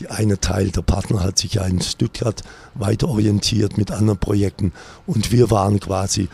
Die 0.01 0.09
eine 0.09 0.39
Teil 0.39 0.71
der 0.71 0.83
Partner 0.83 1.23
hat 1.23 1.39
sich 1.39 1.55
ja 1.55 1.65
in 1.65 1.81
Stuttgart 1.81 2.43
weiter 2.75 3.09
orientiert 3.09 3.79
mit 3.79 3.91
anderen 3.91 4.19
Projekten 4.19 4.73
und 5.07 5.33
wir 5.33 5.51
waren 5.51 5.81
quasi 5.81 6.29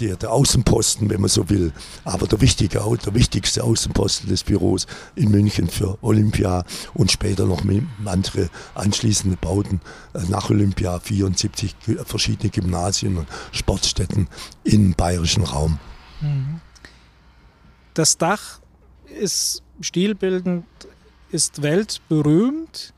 der, 0.00 0.16
der 0.16 0.32
Außenposten, 0.32 1.10
wenn 1.10 1.20
man 1.20 1.28
so 1.28 1.48
will, 1.48 1.72
aber 2.04 2.26
der, 2.26 2.40
wichtige, 2.40 2.78
der 2.78 3.14
wichtigste 3.14 3.64
Außenposten 3.64 4.28
des 4.28 4.44
Büros 4.44 4.86
in 5.14 5.30
München 5.30 5.68
für 5.68 5.98
Olympia 6.02 6.64
und 6.94 7.10
später 7.10 7.46
noch 7.46 7.62
andere 8.04 8.50
anschließende 8.74 9.36
Bauten 9.36 9.80
äh, 10.14 10.20
nach 10.28 10.50
Olympia, 10.50 11.00
74 11.00 11.74
verschiedene 12.04 12.50
Gymnasien 12.50 13.16
und 13.16 13.26
Sportstätten 13.52 14.28
im 14.64 14.94
bayerischen 14.94 15.44
Raum. 15.44 15.78
Mhm. 16.20 16.60
Das 17.98 18.16
Dach 18.16 18.60
ist 19.20 19.64
stilbildend, 19.80 20.66
ist 21.32 21.62
weltberühmt, 21.62 22.94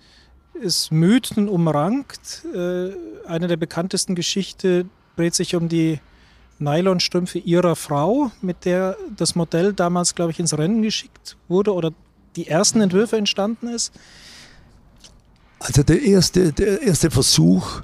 ist 0.52 0.92
Mythen 0.92 1.48
umrankt. 1.48 2.44
Äh, 2.54 2.90
eine 3.26 3.48
der 3.48 3.56
bekanntesten 3.56 4.14
Geschichten 4.14 4.90
dreht 5.16 5.34
sich 5.34 5.56
um 5.56 5.70
die 5.70 6.00
Nylonstrümpfe 6.58 7.38
ihrer 7.38 7.76
Frau, 7.76 8.30
mit 8.42 8.66
der 8.66 8.94
das 9.16 9.34
Modell 9.34 9.72
damals, 9.72 10.14
glaube 10.14 10.32
ich, 10.32 10.38
ins 10.38 10.52
Rennen 10.58 10.82
geschickt 10.82 11.38
wurde 11.48 11.72
oder 11.72 11.92
die 12.36 12.48
ersten 12.48 12.82
Entwürfe 12.82 13.16
entstanden 13.16 13.68
ist. 13.68 13.94
Also 15.60 15.82
der 15.82 16.02
erste, 16.02 16.52
der 16.52 16.82
erste 16.82 17.10
Versuch 17.10 17.80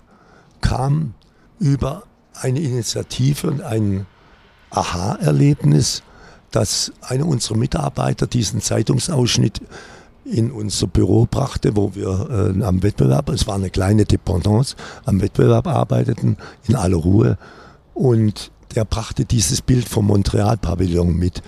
kam 0.61 1.15
über 1.61 2.03
eine 2.35 2.61
Initiative 2.61 3.47
und 3.47 3.63
ein 3.63 4.05
Aha-Erlebnis 4.69 6.03
dass 6.51 6.93
einer 7.01 7.27
unserer 7.27 7.57
Mitarbeiter 7.57 8.27
diesen 8.27 8.61
Zeitungsausschnitt 8.61 9.61
in 10.25 10.51
unser 10.51 10.87
Büro 10.87 11.27
brachte, 11.31 11.77
wo 11.77 11.95
wir 11.95 12.55
äh, 12.59 12.65
am 12.65 12.83
Wettbewerb, 12.83 13.29
es 13.31 13.47
war 13.47 13.55
eine 13.55 13.71
kleine 13.71 14.05
Dependance, 14.05 14.75
am 15.05 15.21
Wettbewerb 15.21 15.67
arbeiteten, 15.67 16.37
in 16.67 16.75
aller 16.75 16.97
Ruhe. 16.97 17.39
Und 17.95 18.51
der 18.75 18.85
brachte 18.85 19.25
dieses 19.25 19.63
Bild 19.63 19.89
vom 19.89 20.07
Montreal-Pavillon 20.07 21.17
mit. 21.17 21.43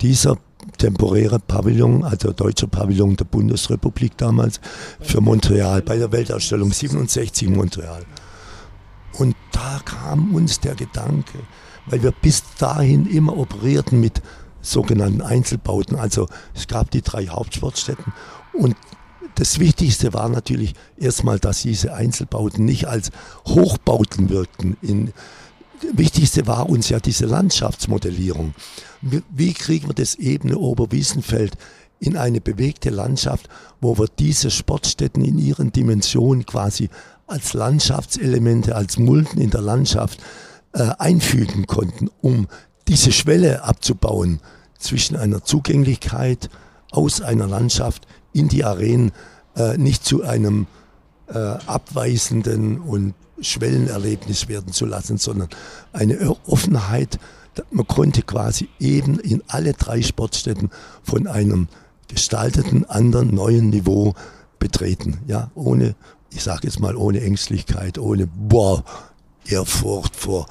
Dieser 0.00 0.36
temporäre 0.78 1.38
Pavillon, 1.38 2.04
also 2.04 2.32
deutscher 2.32 2.66
Pavillon 2.66 3.16
der 3.16 3.24
Bundesrepublik 3.24 4.16
damals, 4.16 4.60
für 5.00 5.20
Montreal, 5.20 5.82
bei 5.82 5.96
der 5.96 6.10
Weltausstellung 6.12 6.72
67 6.72 7.48
in 7.48 7.56
Montreal. 7.56 8.04
Und 9.14 9.36
da 9.52 9.80
kam 9.84 10.34
uns 10.34 10.60
der 10.60 10.74
Gedanke, 10.74 11.38
weil 11.86 12.02
wir 12.02 12.12
bis 12.12 12.42
dahin 12.58 13.06
immer 13.06 13.36
operierten 13.36 14.00
mit 14.00 14.22
sogenannten 14.60 15.22
Einzelbauten. 15.22 15.96
Also 15.96 16.28
es 16.54 16.66
gab 16.66 16.90
die 16.90 17.02
drei 17.02 17.26
Hauptsportstätten 17.26 18.12
und 18.52 18.76
das 19.36 19.58
Wichtigste 19.58 20.14
war 20.14 20.28
natürlich 20.28 20.74
erstmal, 20.96 21.38
dass 21.38 21.62
diese 21.62 21.92
Einzelbauten 21.92 22.64
nicht 22.64 22.86
als 22.86 23.10
Hochbauten 23.46 24.30
wirkten. 24.30 24.76
In, 24.80 25.12
Wichtigste 25.92 26.46
war 26.46 26.70
uns 26.70 26.88
ja 26.88 27.00
diese 27.00 27.26
Landschaftsmodellierung. 27.26 28.54
Wie 29.02 29.52
kriegen 29.52 29.88
wir 29.88 29.94
das 29.94 30.14
ebene 30.14 30.56
Oberwiesenfeld 30.56 31.52
in 32.00 32.16
eine 32.16 32.40
bewegte 32.40 32.88
Landschaft, 32.88 33.48
wo 33.80 33.98
wir 33.98 34.06
diese 34.18 34.50
Sportstätten 34.50 35.22
in 35.22 35.38
ihren 35.38 35.72
Dimensionen 35.72 36.46
quasi 36.46 36.88
als 37.26 37.52
Landschaftselemente, 37.52 38.74
als 38.74 38.98
Mulden 38.98 39.38
in 39.40 39.50
der 39.50 39.60
Landschaft 39.60 40.22
äh, 40.76 40.90
einfügen 40.98 41.66
konnten, 41.66 42.10
um 42.20 42.48
diese 42.86 43.10
Schwelle 43.10 43.64
abzubauen 43.64 44.40
zwischen 44.78 45.16
einer 45.16 45.42
Zugänglichkeit 45.42 46.50
aus 46.92 47.22
einer 47.22 47.46
Landschaft 47.46 48.06
in 48.34 48.48
die 48.48 48.62
Arenen 48.62 49.12
äh, 49.56 49.78
nicht 49.78 50.04
zu 50.04 50.22
einem 50.22 50.66
äh, 51.28 51.38
abweisenden 51.38 52.78
und 52.78 53.14
Schwellenerlebnis 53.40 54.48
werden 54.48 54.72
zu 54.72 54.84
lassen, 54.84 55.16
sondern 55.16 55.48
eine 55.94 56.36
Offenheit. 56.46 57.18
Man 57.70 57.86
konnte 57.86 58.20
quasi 58.20 58.68
eben 58.78 59.18
in 59.18 59.42
alle 59.46 59.72
drei 59.72 60.02
Sportstätten 60.02 60.70
von 61.02 61.26
einem 61.26 61.68
gestalteten 62.08 62.84
anderen 62.84 63.34
neuen 63.34 63.70
Niveau 63.70 64.14
betreten. 64.58 65.20
Ja, 65.26 65.50
ohne, 65.54 65.94
ich 66.30 66.42
sage 66.42 66.60
jetzt 66.64 66.80
mal, 66.80 66.96
ohne 66.96 67.22
Ängstlichkeit, 67.22 67.98
ohne 67.98 68.26
boah, 68.26 68.84
Ehrfurcht 69.48 70.16
vor 70.16 70.46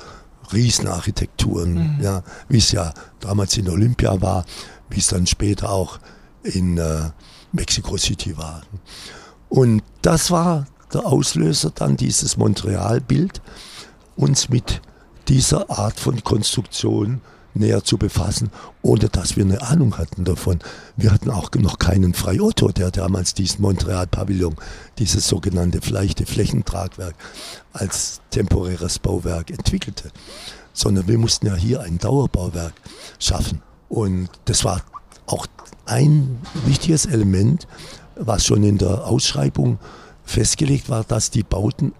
Riesenarchitekturen, 0.53 1.97
mhm. 1.97 2.03
ja, 2.03 2.23
wie 2.47 2.57
es 2.57 2.71
ja 2.71 2.93
damals 3.19 3.57
in 3.57 3.69
Olympia 3.69 4.21
war, 4.21 4.45
wie 4.89 4.99
es 4.99 5.07
dann 5.07 5.27
später 5.27 5.71
auch 5.71 5.99
in 6.43 6.77
äh, 6.77 7.09
Mexico 7.51 7.97
City 7.97 8.37
war. 8.37 8.61
Und 9.49 9.83
das 10.01 10.31
war 10.31 10.67
der 10.93 11.05
Auslöser 11.05 11.71
dann 11.71 11.97
dieses 11.97 12.37
Montreal-Bild, 12.37 13.41
uns 14.15 14.49
mit 14.49 14.81
dieser 15.27 15.69
Art 15.69 15.99
von 15.99 16.23
Konstruktion 16.23 17.21
näher 17.55 17.83
zu 17.83 17.97
befassen, 17.97 18.51
ohne 18.81 19.09
dass 19.09 19.35
wir 19.35 19.45
eine 19.45 19.61
Ahnung 19.61 19.97
hatten 19.97 20.23
davon. 20.25 20.59
Wir 20.95 21.11
hatten 21.11 21.29
auch 21.29 21.49
noch 21.55 21.79
keinen 21.79 22.13
Frei 22.13 22.41
Otto, 22.41 22.69
der 22.69 22.91
damals 22.91 23.33
diesen 23.33 23.61
Montreal-Pavillon, 23.61 24.55
dieses 24.99 25.27
sogenannte 25.27 25.79
leichte 25.89 26.25
Flächentragwerk 26.25 27.15
als 27.73 28.21
temporäres 28.31 28.99
Bauwerk 28.99 29.49
entwickelte, 29.49 30.11
sondern 30.73 31.07
wir 31.07 31.17
mussten 31.17 31.47
ja 31.47 31.55
hier 31.55 31.81
ein 31.81 31.97
Dauerbauwerk 31.97 32.73
schaffen. 33.19 33.61
Und 33.89 34.29
das 34.45 34.63
war 34.63 34.81
auch 35.25 35.47
ein 35.85 36.39
wichtiges 36.65 37.05
Element, 37.05 37.67
was 38.15 38.45
schon 38.45 38.63
in 38.63 38.77
der 38.77 39.05
Ausschreibung 39.05 39.79
festgelegt 40.23 40.89
war, 40.89 41.03
dass 41.03 41.29
die 41.29 41.43
Bauten 41.43 41.93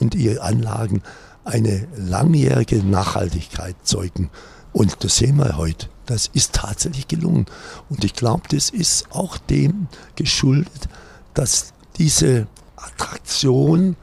und 0.00 0.14
ihre 0.14 0.42
Anlagen 0.42 1.02
eine 1.44 1.86
langjährige 1.96 2.82
Nachhaltigkeit 2.84 3.76
zeugen. 3.82 4.30
Und 4.74 5.04
das 5.04 5.16
sehen 5.16 5.36
wir 5.36 5.56
heute. 5.56 5.88
Das 6.04 6.26
ist 6.26 6.52
tatsächlich 6.52 7.06
gelungen. 7.06 7.46
Und 7.88 8.04
ich 8.04 8.12
glaube, 8.12 8.42
das 8.50 8.70
ist 8.70 9.06
auch 9.12 9.38
dem 9.38 9.86
geschuldet, 10.16 10.88
dass 11.32 11.72
diese 11.96 12.48
Attraktion 12.76 13.96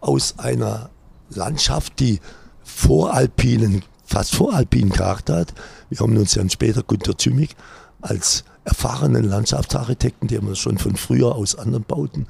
aus 0.00 0.38
einer 0.38 0.90
Landschaft, 1.30 1.98
die 1.98 2.20
voralpinen, 2.62 3.82
fast 4.04 4.34
voralpinen 4.34 4.92
Charakter 4.92 5.38
hat. 5.38 5.54
Wir 5.88 6.00
haben 6.00 6.16
uns 6.16 6.34
ja 6.34 6.48
später 6.50 6.82
Gunter 6.82 7.16
Zümig 7.16 7.56
als 8.02 8.44
erfahrenen 8.64 9.24
Landschaftsarchitekten, 9.24 10.28
den 10.28 10.46
wir 10.46 10.56
schon 10.56 10.76
von 10.76 10.96
früher 10.96 11.34
aus 11.34 11.54
anderen 11.54 11.84
Bauten 11.84 12.26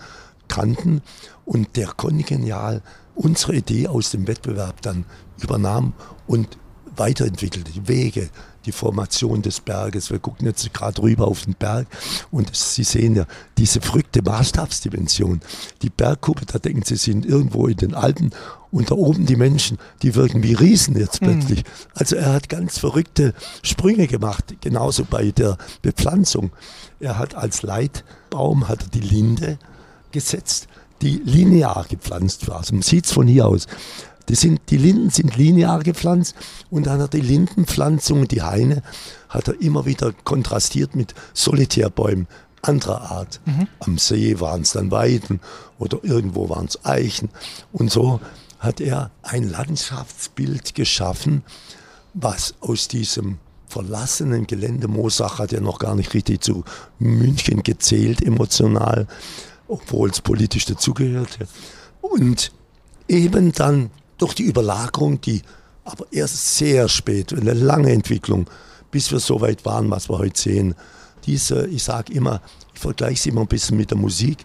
kannten. 0.46 1.02
Und 1.44 1.76
der 1.76 1.88
kongenial 1.88 2.80
unsere 3.16 3.56
Idee 3.56 3.88
aus 3.88 4.12
dem 4.12 4.28
Wettbewerb 4.28 4.82
dann 4.82 5.04
übernahm 5.40 5.94
und 6.28 6.58
weiterentwickelte. 6.98 7.72
Die 7.72 7.88
Wege, 7.88 8.30
die 8.66 8.72
Formation 8.72 9.42
des 9.42 9.60
Berges. 9.60 10.10
Wir 10.10 10.18
gucken 10.18 10.46
jetzt 10.46 10.72
gerade 10.74 11.02
rüber 11.02 11.26
auf 11.26 11.44
den 11.44 11.54
Berg 11.54 11.86
und 12.30 12.54
Sie 12.54 12.84
sehen 12.84 13.16
ja 13.16 13.24
diese 13.56 13.80
verrückte 13.80 14.22
Maßstabsdimension. 14.22 15.40
Die 15.82 15.90
Bergkuppe, 15.90 16.44
da 16.46 16.58
denken 16.58 16.82
Sie, 16.84 16.96
sind 16.96 17.24
irgendwo 17.24 17.66
in 17.66 17.76
den 17.76 17.94
Alpen 17.94 18.30
und 18.70 18.90
da 18.90 18.94
oben 18.94 19.26
die 19.26 19.36
Menschen, 19.36 19.78
die 20.02 20.14
wirken 20.14 20.42
wie 20.42 20.52
Riesen 20.52 20.96
jetzt 20.98 21.22
mhm. 21.22 21.26
plötzlich. 21.26 21.64
Mhm. 21.64 21.68
Also 21.94 22.16
er 22.16 22.32
hat 22.32 22.48
ganz 22.48 22.78
verrückte 22.78 23.34
Sprünge 23.62 24.06
gemacht, 24.06 24.56
genauso 24.60 25.04
bei 25.04 25.30
der 25.30 25.56
Bepflanzung. 25.82 26.50
Er 27.00 27.18
hat 27.18 27.34
als 27.34 27.62
Leitbaum 27.62 28.68
hat 28.68 28.82
er 28.82 28.88
die 28.88 29.00
Linde 29.00 29.58
gesetzt, 30.12 30.68
die 31.00 31.22
linear 31.24 31.86
gepflanzt 31.88 32.48
war. 32.48 32.58
Also 32.58 32.74
man 32.74 32.82
sieht 32.82 33.06
es 33.06 33.12
von 33.12 33.26
hier 33.26 33.46
aus. 33.46 33.66
Die, 34.28 34.34
sind, 34.34 34.60
die 34.68 34.76
Linden 34.76 35.10
sind 35.10 35.36
linear 35.36 35.82
gepflanzt 35.82 36.34
und 36.70 36.86
dann 36.86 37.00
hat 37.00 37.14
die 37.14 37.20
Lindenpflanzung, 37.20 38.28
die 38.28 38.42
Haine, 38.42 38.82
hat 39.28 39.48
er 39.48 39.60
immer 39.60 39.86
wieder 39.86 40.12
kontrastiert 40.24 40.94
mit 40.94 41.14
Solitärbäumen 41.32 42.26
anderer 42.62 43.10
Art. 43.10 43.40
Mhm. 43.46 43.68
Am 43.80 43.98
See 43.98 44.40
waren 44.40 44.62
es 44.62 44.72
dann 44.72 44.90
Weiden 44.90 45.40
oder 45.78 45.98
irgendwo 46.02 46.48
waren 46.48 46.66
es 46.66 46.84
Eichen. 46.84 47.30
Und 47.72 47.90
so 47.90 48.20
hat 48.58 48.80
er 48.80 49.10
ein 49.22 49.48
Landschaftsbild 49.48 50.74
geschaffen, 50.74 51.42
was 52.14 52.54
aus 52.60 52.88
diesem 52.88 53.38
verlassenen 53.68 54.46
Gelände, 54.46 54.88
Moosach 54.88 55.38
hat 55.38 55.52
ja 55.52 55.60
noch 55.60 55.78
gar 55.78 55.94
nicht 55.94 56.14
richtig 56.14 56.42
zu 56.42 56.64
München 56.98 57.62
gezählt, 57.62 58.22
emotional, 58.22 59.06
obwohl 59.68 60.10
es 60.10 60.20
politisch 60.20 60.64
dazugehörte. 60.64 61.46
Und 62.00 62.50
eben 63.08 63.52
dann 63.52 63.90
durch 64.18 64.34
die 64.34 64.44
Überlagerung, 64.44 65.20
die 65.20 65.42
aber 65.84 66.06
erst 66.10 66.56
sehr 66.56 66.88
spät, 66.88 67.32
eine 67.32 67.54
lange 67.54 67.92
Entwicklung, 67.92 68.48
bis 68.90 69.10
wir 69.10 69.20
so 69.20 69.40
weit 69.40 69.64
waren, 69.64 69.90
was 69.90 70.08
wir 70.10 70.18
heute 70.18 70.38
sehen. 70.38 70.74
Diese, 71.24 71.66
ich 71.66 71.82
sage 71.82 72.12
immer, 72.12 72.42
ich 72.74 72.80
vergleiche 72.80 73.14
es 73.14 73.26
immer 73.26 73.42
ein 73.42 73.46
bisschen 73.46 73.76
mit 73.76 73.90
der 73.90 73.98
Musik. 73.98 74.44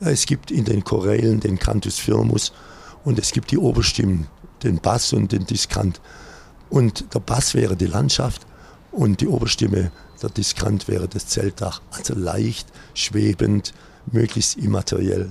Es 0.00 0.26
gibt 0.26 0.50
in 0.50 0.64
den 0.64 0.84
Chorälen 0.84 1.40
den 1.40 1.58
Cantus 1.58 1.98
Firmus 1.98 2.52
und 3.04 3.18
es 3.18 3.32
gibt 3.32 3.50
die 3.50 3.58
Oberstimmen, 3.58 4.28
den 4.62 4.78
Bass 4.78 5.12
und 5.12 5.32
den 5.32 5.46
Diskant. 5.46 6.00
Und 6.70 7.12
der 7.14 7.20
Bass 7.20 7.54
wäre 7.54 7.76
die 7.76 7.86
Landschaft 7.86 8.46
und 8.90 9.20
die 9.20 9.28
Oberstimme, 9.28 9.90
der 10.22 10.30
Diskant 10.30 10.88
wäre 10.88 11.08
das 11.08 11.26
Zeltdach. 11.26 11.82
Also 11.90 12.14
leicht, 12.14 12.68
schwebend, 12.94 13.74
möglichst 14.10 14.56
immateriell. 14.56 15.30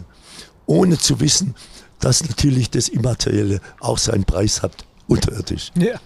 Ohne 0.65 0.97
zu 0.97 1.19
wissen, 1.19 1.55
dass 2.03 2.27
natürlich 2.27 2.69
das 2.69 2.89
Immaterielle 2.89 3.61
auch 3.79 3.97
seinen 3.97 4.25
Preis 4.25 4.61
hat, 4.61 4.85
unterirdisch. 5.07 5.71
Ja. 5.75 5.99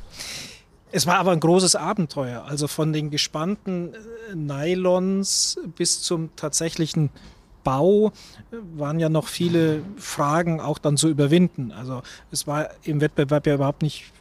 Es 0.91 1.05
war 1.05 1.15
aber 1.15 1.31
ein 1.31 1.39
großes 1.39 1.75
Abenteuer. 1.75 2.45
Also 2.45 2.67
von 2.67 2.93
den 2.93 3.09
gespannten 3.09 3.93
äh, 3.93 4.35
Nylons 4.35 5.59
bis 5.75 6.01
zum 6.01 6.35
tatsächlichen 6.35 7.09
Bau 7.63 8.13
waren 8.75 8.99
ja 8.99 9.09
noch 9.09 9.27
viele 9.27 9.81
Fragen 9.97 10.61
auch 10.61 10.77
dann 10.77 10.95
zu 10.95 11.09
überwinden. 11.09 11.71
Also 11.71 12.01
es 12.31 12.47
war 12.47 12.69
im 12.83 13.01
Wettbewerb 13.01 13.45
ja 13.47 13.55
überhaupt 13.55 13.81
nicht 13.81 14.13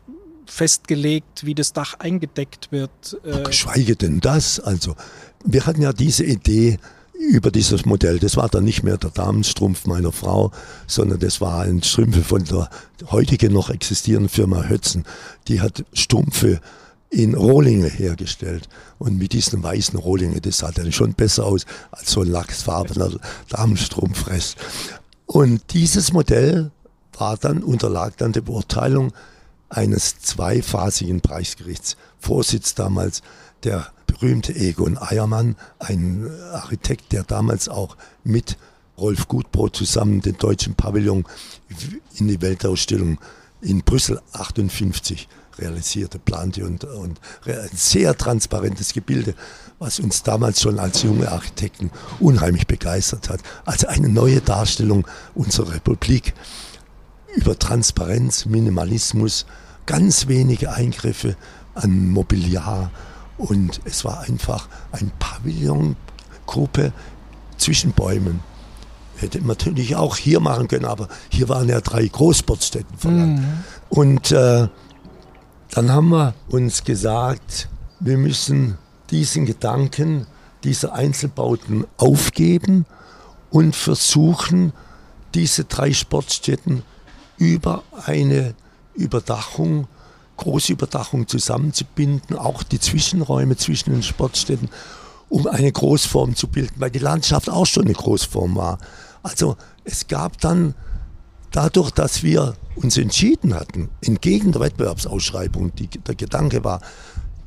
festgelegt, 0.46 1.46
wie 1.46 1.54
das 1.54 1.72
Dach 1.72 1.94
eingedeckt 1.98 2.72
wird. 2.72 3.20
Äh. 3.22 3.42
Geschweige 3.42 3.94
denn 3.96 4.20
das. 4.20 4.58
Also 4.58 4.96
wir 5.44 5.66
hatten 5.66 5.82
ja 5.82 5.92
diese 5.92 6.24
Idee, 6.24 6.78
über 7.18 7.50
dieses 7.50 7.84
Modell. 7.86 8.18
Das 8.18 8.36
war 8.36 8.48
dann 8.48 8.64
nicht 8.64 8.82
mehr 8.82 8.98
der 8.98 9.10
Damenstrumpf 9.10 9.86
meiner 9.86 10.12
Frau, 10.12 10.52
sondern 10.86 11.18
das 11.18 11.40
war 11.40 11.62
ein 11.62 11.82
Strümpfe 11.82 12.22
von 12.22 12.44
der 12.44 12.70
heutigen 13.10 13.52
noch 13.52 13.70
existierenden 13.70 14.28
Firma 14.28 14.64
Hötzen. 14.68 15.04
Die 15.48 15.60
hat 15.60 15.84
Strumpfe 15.92 16.60
in 17.10 17.34
Rohlinge 17.34 17.88
hergestellt. 17.88 18.68
Und 18.98 19.18
mit 19.18 19.32
diesen 19.32 19.62
weißen 19.62 19.98
Rohlinge, 19.98 20.40
das 20.40 20.58
sah 20.58 20.70
dann 20.70 20.92
schon 20.92 21.14
besser 21.14 21.44
aus 21.44 21.64
als 21.90 22.10
so 22.10 22.22
ein 22.22 22.28
lachsfarbener 22.28 23.10
Damenstrumpfrest. 23.48 24.56
Und 25.26 25.62
dieses 25.72 26.12
Modell 26.12 26.70
war 27.16 27.36
dann, 27.36 27.62
unterlag 27.62 28.16
dann 28.18 28.32
der 28.32 28.42
Beurteilung 28.42 29.12
eines 29.68 30.18
zweiphasigen 30.20 31.20
Preisgerichts. 31.20 31.96
Vorsitz 32.18 32.74
damals 32.74 33.22
der 33.64 33.86
berühmte 34.18 34.54
Egon 34.54 34.98
Eiermann, 34.98 35.56
ein 35.78 36.30
Architekt, 36.52 37.12
der 37.12 37.22
damals 37.22 37.68
auch 37.68 37.96
mit 38.24 38.56
Rolf 38.98 39.28
Gutbrot 39.28 39.76
zusammen 39.76 40.20
den 40.20 40.38
deutschen 40.38 40.74
Pavillon 40.74 41.24
in 42.16 42.28
die 42.28 42.40
Weltausstellung 42.40 43.18
in 43.60 43.82
Brüssel 43.82 44.20
58 44.32 45.28
realisierte, 45.58 46.18
plante 46.18 46.64
und, 46.64 46.84
und 46.84 47.20
ein 47.46 47.70
sehr 47.72 48.16
transparentes 48.16 48.92
Gebilde, 48.92 49.34
was 49.78 50.00
uns 50.00 50.22
damals 50.22 50.60
schon 50.60 50.78
als 50.78 51.02
junge 51.02 51.30
Architekten 51.30 51.90
unheimlich 52.20 52.66
begeistert 52.66 53.28
hat. 53.28 53.40
Also 53.64 53.86
eine 53.86 54.08
neue 54.08 54.40
Darstellung 54.40 55.06
unserer 55.34 55.74
Republik 55.74 56.34
über 57.34 57.58
Transparenz, 57.58 58.46
Minimalismus, 58.46 59.46
ganz 59.86 60.28
wenige 60.28 60.72
Eingriffe 60.72 61.36
an 61.74 62.08
Mobiliar, 62.10 62.90
und 63.38 63.80
es 63.84 64.04
war 64.04 64.20
einfach 64.20 64.68
ein 64.92 65.12
Pavillongruppe 65.18 66.92
zwischen 67.56 67.92
Bäumen. 67.92 68.40
Hätte 69.16 69.38
man 69.38 69.48
natürlich 69.48 69.96
auch 69.96 70.16
hier 70.16 70.40
machen 70.40 70.68
können, 70.68 70.84
aber 70.84 71.08
hier 71.30 71.48
waren 71.48 71.68
ja 71.68 71.80
drei 71.80 72.06
Großsportstätten 72.06 72.98
verlangt. 72.98 73.40
Mhm. 73.40 73.64
Und 73.88 74.30
äh, 74.32 74.68
dann 75.70 75.92
haben 75.92 76.08
wir 76.08 76.34
uns 76.48 76.84
gesagt, 76.84 77.68
wir 78.00 78.18
müssen 78.18 78.76
diesen 79.10 79.46
Gedanken 79.46 80.26
dieser 80.64 80.94
Einzelbauten 80.94 81.86
aufgeben 81.96 82.86
und 83.50 83.74
versuchen, 83.74 84.72
diese 85.34 85.64
drei 85.64 85.92
Sportstätten 85.92 86.82
über 87.38 87.82
eine 88.04 88.54
Überdachung 88.94 89.86
große 90.36 90.72
Überdachung 90.72 91.28
zusammenzubinden, 91.28 92.36
auch 92.36 92.62
die 92.62 92.80
Zwischenräume 92.80 93.56
zwischen 93.56 93.92
den 93.92 94.02
Sportstätten, 94.02 94.68
um 95.28 95.46
eine 95.46 95.72
Großform 95.72 96.36
zu 96.36 96.48
bilden, 96.48 96.74
weil 96.76 96.90
die 96.90 96.98
Landschaft 96.98 97.50
auch 97.50 97.66
schon 97.66 97.84
eine 97.84 97.94
Großform 97.94 98.56
war. 98.56 98.78
Also 99.22 99.56
es 99.84 100.06
gab 100.06 100.40
dann 100.40 100.74
dadurch, 101.50 101.90
dass 101.90 102.22
wir 102.22 102.54
uns 102.76 102.96
entschieden 102.96 103.54
hatten, 103.54 103.88
entgegen 104.02 104.52
der 104.52 104.60
Wettbewerbsausschreibung, 104.60 105.74
die, 105.74 105.88
der 105.88 106.14
Gedanke 106.14 106.62
war, 106.62 106.80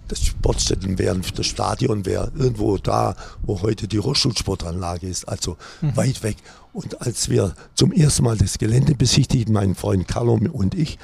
das 0.08 0.26
Sportstätten 0.26 0.98
wären, 0.98 1.24
das 1.36 1.46
Stadion 1.46 2.06
wäre 2.06 2.32
irgendwo 2.36 2.78
da, 2.78 3.16
wo 3.44 3.62
heute 3.62 3.88
die 3.88 3.98
Rollstuhlsportanlage 3.98 5.08
ist, 5.08 5.30
also 5.30 5.56
mhm. 5.82 5.96
weit 5.96 6.24
weg. 6.24 6.38
Und 6.74 7.02
als 7.02 7.30
wir 7.30 7.54
zum 7.76 7.92
ersten 7.92 8.24
Mal 8.24 8.38
das 8.38 8.58
Gelände 8.58 8.96
besichtigten, 8.96 9.54
mein 9.54 9.76
Freund 9.76 10.08
Carlo 10.08 10.40
und 10.52 10.76
ich, 10.76 10.98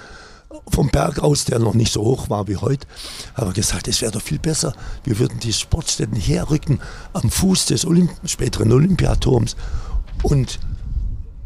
vom 0.70 0.90
Berg 0.90 1.20
aus, 1.20 1.46
der 1.46 1.60
noch 1.60 1.74
nicht 1.74 1.94
so 1.94 2.04
hoch 2.04 2.30
war 2.30 2.48
wie 2.48 2.58
heute, 2.58 2.88
haben 3.36 3.48
wir 3.48 3.54
gesagt, 3.54 3.88
es 3.88 4.02
wäre 4.02 4.12
doch 4.12 4.22
viel 4.22 4.40
besser. 4.40 4.74
Wir 5.04 5.20
würden 5.20 5.40
die 5.40 5.54
Sportstätten 5.54 6.18
herrücken 6.18 6.80
am 7.14 7.30
Fuß 7.30 7.68
des 7.68 7.86
Olymp 7.86 8.12
späteren 8.26 8.72
Olympiaturms 8.72 9.56
und 10.24 10.60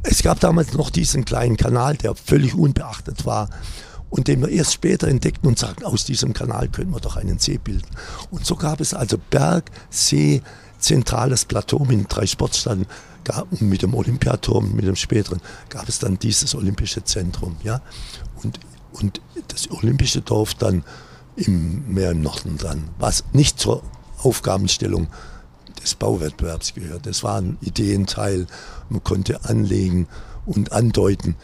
Es 0.02 0.24
gab 0.24 0.39
damals 0.39 0.74
noch 0.74 0.89
diesen 0.89 1.26
kleinen 1.26 1.58
Kanal, 1.58 1.98
der 1.98 2.15
völlig 2.15 2.56
unbeachtet 2.56 3.26
war 3.26 3.50
und 4.10 4.28
den 4.28 4.41
wir 4.41 4.50
erst 4.50 4.74
später 4.74 5.08
entdeckten 5.08 5.48
und 5.48 5.60
sagten, 5.60 5.86
aus 5.86 6.06
diesem 6.06 6.34
Kanal 6.34 6.69
können 6.69 6.91
wir 6.91 7.02
doch 7.02 7.17
einen 7.17 7.38
See 7.38 7.58
bilden. 7.58 7.89
Und 8.32 8.45
so 8.45 8.56
gab 8.56 8.80
es 8.80 8.93
also 8.93 9.17
Berg, 9.30 9.69
See, 9.89 10.41
zentrales 10.80 11.45
Plateau 11.45 11.80
mit 11.80 12.06
drei 12.10 12.26
Sportstätten 12.26 12.86
mit 13.60 13.82
dem 13.82 13.93
Olympiaturm, 13.93 14.74
mit 14.74 14.86
dem 14.86 14.95
späteren, 14.95 15.41
gab 15.69 15.88
es 15.88 16.00
dann 16.00 16.17
dieses 16.17 16.56
olympische 16.56 17.04
Zentrum. 17.04 17.58
Ja? 17.63 17.82
Und, 18.43 18.60
und 19.02 19.22
das 19.48 19.70
olympische 19.72 20.22
Dorf 20.22 20.54
dann 20.54 20.84
im, 21.36 21.94
mehr 21.94 22.12
im 22.12 22.22
Norden 22.22 22.58
dann, 22.58 22.90
was 22.98 23.24
nicht 23.34 23.60
zur 23.60 23.84
Aufgabenstellung 24.18 25.08
des 25.82 25.96
Bauwettbewerbs 25.96 26.74
gehört. 26.74 27.06
Das 27.06 27.24
war 27.24 27.40
ein 27.40 27.58
Ideenteil, 27.62 28.48
man 28.90 29.04
konnte 29.04 29.46
anlegen 29.46 30.08
und 30.46 30.72
andeuten, 30.72 31.36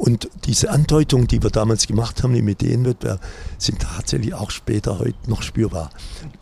und 0.00 0.30
diese 0.46 0.70
Andeutungen, 0.70 1.26
die 1.26 1.42
wir 1.42 1.50
damals 1.50 1.86
gemacht 1.86 2.22
haben 2.22 2.34
im 2.34 2.48
Ideenwettbewerb, 2.48 3.20
sind 3.58 3.82
tatsächlich 3.82 4.32
auch 4.32 4.50
später 4.50 4.98
heute 4.98 5.18
noch 5.26 5.42
spürbar. 5.42 5.90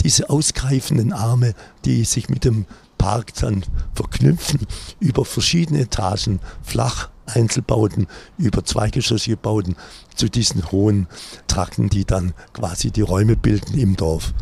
Diese 0.04 0.30
ausgreifenden 0.30 1.12
Arme, 1.12 1.54
die 1.84 2.04
sich 2.04 2.28
mit 2.28 2.44
dem 2.44 2.66
Park 2.98 3.32
dann 3.34 3.64
verknüpfen 3.94 4.66
über 5.00 5.24
verschiedene 5.24 5.80
Etagen, 5.80 6.40
flach 6.62 7.08
Einzelbauten, 7.26 8.06
über 8.36 8.64
zweigeschossige 8.64 9.36
Bauten 9.36 9.76
zu 10.14 10.28
diesen 10.28 10.70
hohen 10.70 11.06
Trakten, 11.46 11.88
die 11.88 12.04
dann 12.04 12.34
quasi 12.52 12.90
die 12.90 13.02
Räume 13.02 13.36
bilden 13.36 13.78
im 13.78 13.96
Dorf. 13.96 14.34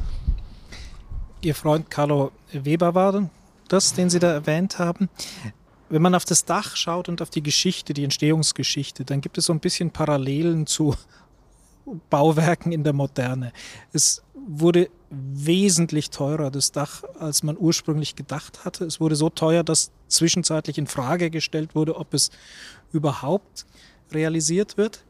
Ihr 1.43 1.55
Freund 1.55 1.91
Carlo 1.91 2.33
Weber 2.53 2.95
war 2.95 3.29
das, 3.69 3.93
den 3.93 4.11
Sie 4.11 4.19
da 4.19 4.33
erwähnt 4.33 4.79
haben 4.79 5.09
wenn 5.89 6.03
man 6.03 6.15
auf 6.15 6.25
das 6.25 6.45
Dach 6.45 6.77
schaut 6.77 7.09
und 7.09 7.23
auf 7.23 7.31
die 7.31 7.43
Geschichte, 7.43 7.95
die 7.95 8.05
Entstehungsgeschichte, 8.05 9.05
dann 9.05 9.21
gibt 9.21 9.39
es 9.39 9.47
so 9.47 9.53
ein 9.53 9.61
bisschen 9.61 9.91
Parallelen 9.91 10.67
zu 10.67 10.95
Bauwerken 12.11 12.73
in 12.73 12.83
der 12.83 12.93
Moderne. 12.93 13.53
Es 13.93 14.23
wurde 14.35 14.91
wesentlich 15.11 16.11
teurer, 16.11 16.51
das 16.51 16.73
Dach, 16.73 17.05
als 17.19 17.43
man 17.43 17.57
ursprünglich 17.59 18.17
gedacht 18.17 18.65
hatte. 18.65 18.85
Es 18.85 19.01
wurde 19.01 19.17
so 19.17 19.31
teuer, 19.31 19.63
dass 19.63 19.91
zwischenzeitlich 20.09 20.79
in 20.79 20.87
Frage 20.87 21.31
gestellt 21.31 21.75
wurde, 21.75 21.97
ob 21.97 22.13
es 22.15 22.31
überhaupt 22.93 23.67
realisiert 24.13 24.77
wird. 24.77 25.05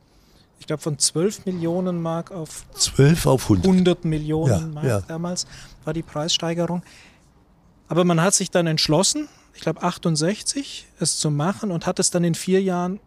Ich 0.59 0.67
glaube, 0.67 0.83
von 0.83 0.99
12 0.99 1.47
Millionen 1.47 2.01
Mark 2.01 2.31
auf 2.31 2.65
12 2.75 3.27
auf 3.27 3.43
100, 3.45 3.67
100 3.67 4.05
Millionen 4.05 4.51
ja, 4.51 4.67
Mark 4.67 4.87
ja. 4.87 5.01
damals 5.03 5.47
war 5.85 5.93
die 5.93 6.03
Preissteigerung. 6.03 6.83
Aber 7.89 8.05
man 8.05 8.21
hat 8.21 8.35
sich 8.35 8.51
dann 8.51 8.67
entschlossen, 8.67 9.29
ich 9.55 9.61
glaube 9.61 9.83
68, 9.83 10.87
es 10.99 11.19
zu 11.19 11.31
machen 11.31 11.71
und 11.71 11.87
hat 11.87 11.99
es 11.99 12.11
dann 12.11 12.25
in 12.25 12.35
vier 12.35 12.63
Jahren 12.63 13.01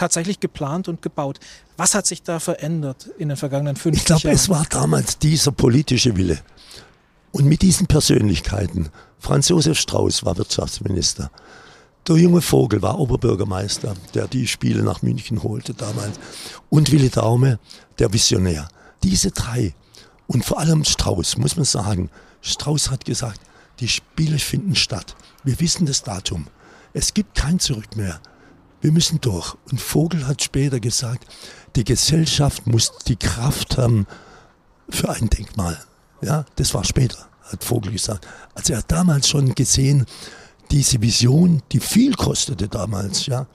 tatsächlich 0.00 0.40
geplant 0.40 0.88
und 0.88 1.02
gebaut. 1.02 1.38
Was 1.76 1.94
hat 1.94 2.06
sich 2.06 2.22
da 2.22 2.40
verändert 2.40 3.10
in 3.18 3.28
den 3.28 3.36
vergangenen 3.36 3.76
50 3.76 4.00
ich 4.00 4.06
glaub, 4.06 4.22
Jahren? 4.22 4.34
Ich 4.34 4.44
glaube, 4.44 4.58
es 4.62 4.70
war 4.72 4.80
damals 4.80 5.18
dieser 5.18 5.52
politische 5.52 6.16
Wille. 6.16 6.38
Und 7.32 7.44
mit 7.44 7.60
diesen 7.60 7.86
Persönlichkeiten, 7.86 8.88
Franz 9.18 9.50
Josef 9.50 9.78
Strauß 9.78 10.24
war 10.24 10.38
Wirtschaftsminister, 10.38 11.30
der 12.08 12.16
junge 12.16 12.40
Vogel 12.40 12.80
war 12.80 12.98
Oberbürgermeister, 12.98 13.94
der 14.14 14.26
die 14.26 14.46
Spiele 14.46 14.82
nach 14.82 15.02
München 15.02 15.42
holte 15.42 15.74
damals, 15.74 16.18
und 16.70 16.90
Willi 16.90 17.10
Daume, 17.10 17.58
der 17.98 18.12
Visionär. 18.12 18.68
Diese 19.02 19.30
drei 19.30 19.74
und 20.26 20.44
vor 20.44 20.60
allem 20.60 20.84
Strauß, 20.84 21.36
muss 21.36 21.56
man 21.56 21.66
sagen, 21.66 22.10
Strauß 22.40 22.90
hat 22.90 23.04
gesagt, 23.04 23.40
die 23.80 23.88
Spiele 23.88 24.38
finden 24.38 24.74
statt. 24.74 25.14
Wir 25.44 25.60
wissen 25.60 25.84
das 25.84 26.02
Datum. 26.02 26.46
Es 26.94 27.12
gibt 27.12 27.34
kein 27.34 27.58
Zurück 27.60 27.96
mehr. 27.96 28.18
Wir 28.80 28.92
müssen 28.92 29.20
durch. 29.20 29.56
Und 29.70 29.80
Vogel 29.80 30.26
hat 30.26 30.42
später 30.42 30.80
gesagt, 30.80 31.26
die 31.76 31.84
Gesellschaft 31.84 32.66
muss 32.66 32.92
die 33.06 33.16
Kraft 33.16 33.78
haben 33.78 34.06
für 34.88 35.10
ein 35.10 35.28
Denkmal. 35.28 35.78
Ja, 36.22 36.44
das 36.56 36.74
war 36.74 36.84
später, 36.84 37.28
hat 37.44 37.64
Vogel 37.64 37.92
gesagt. 37.92 38.26
Also 38.54 38.72
er 38.72 38.80
hat 38.80 38.90
damals 38.90 39.28
schon 39.28 39.54
gesehen, 39.54 40.06
diese 40.70 41.00
Vision, 41.00 41.62
die 41.72 41.80
viel 41.80 42.14
kostete 42.14 42.68
damals, 42.68 43.26
ja, 43.26 43.46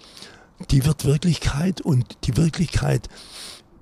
die 0.71 0.85
wird 0.85 1.05
Wirklichkeit 1.05 1.81
und 1.81 2.17
die 2.25 2.37
Wirklichkeit 2.37 3.09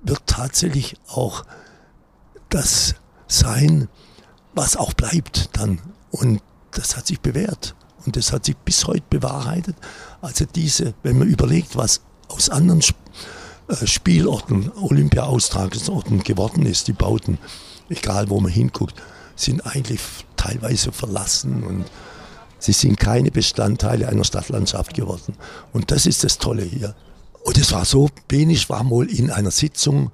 wird 0.02 0.22
tatsächlich 0.26 0.96
auch 1.06 1.44
das 2.48 2.94
sein, 3.26 3.88
was 4.54 4.76
auch 4.76 4.92
bleibt 4.92 5.50
dann. 5.56 5.80
Und 6.10 6.42
das 6.72 6.96
hat 6.96 7.06
sich 7.06 7.20
bewährt. 7.20 7.74
Und 8.06 8.16
das 8.16 8.32
hat 8.32 8.44
sich 8.44 8.56
bis 8.56 8.86
heute 8.86 9.04
bewahrheitet. 9.08 9.76
Also 10.20 10.44
diese, 10.44 10.94
wenn 11.02 11.18
man 11.18 11.28
überlegt, 11.28 11.76
was 11.76 12.02
aus 12.28 12.48
anderen 12.50 12.82
äh, 13.68 13.86
Spielorten, 13.86 14.70
Olympia-Austragungsorten 14.72 16.22
geworden 16.22 16.66
ist, 16.66 16.88
die 16.88 16.92
Bauten, 16.92 17.38
egal 17.88 18.28
wo 18.30 18.40
man 18.40 18.52
hinguckt, 18.52 18.94
sind 19.36 19.66
eigentlich 19.66 20.00
teilweise 20.36 20.92
verlassen 20.92 21.64
und 21.64 21.84
sie 22.58 22.72
sind 22.72 22.98
keine 22.98 23.30
Bestandteile 23.30 24.08
einer 24.08 24.24
Stadtlandschaft 24.24 24.94
geworden. 24.94 25.34
Und 25.72 25.90
das 25.90 26.06
ist 26.06 26.24
das 26.24 26.38
Tolle 26.38 26.62
hier. 26.62 26.94
Und 27.42 27.58
es 27.58 27.72
war 27.72 27.84
so, 27.84 28.08
Benisch 28.28 28.70
war 28.70 28.84
mal 28.84 29.06
in 29.06 29.30
einer 29.30 29.50
Sitzung 29.50 30.12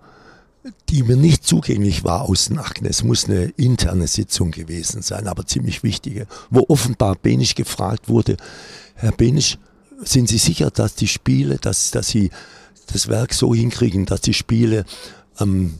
die 0.89 1.03
mir 1.03 1.17
nicht 1.17 1.47
zugänglich 1.47 2.05
war 2.05 2.23
aus 2.23 2.47
den 2.47 2.59
Akten. 2.59 2.87
Es 2.87 3.03
muss 3.03 3.25
eine 3.25 3.45
interne 3.57 4.07
Sitzung 4.07 4.51
gewesen 4.51 5.03
sein, 5.03 5.27
aber 5.27 5.47
ziemlich 5.47 5.83
wichtige, 5.83 6.27
wo 6.51 6.67
offenbar 6.69 7.17
Benisch 7.17 7.55
gefragt 7.55 8.09
wurde, 8.09 8.37
Herr 8.95 9.13
Benisch, 9.13 9.59
sind 10.03 10.29
Sie 10.29 10.39
sicher, 10.39 10.71
dass 10.71 10.95
die 10.95 11.09
Spiele, 11.09 11.59
dass, 11.59 11.91
dass 11.91 12.09
Sie 12.09 12.31
das 12.93 13.09
Werk 13.09 13.35
so 13.35 13.55
hinkriegen, 13.55 14.07
dass 14.07 14.21
die 14.21 14.35
Spiele 14.35 14.85
am 15.37 15.75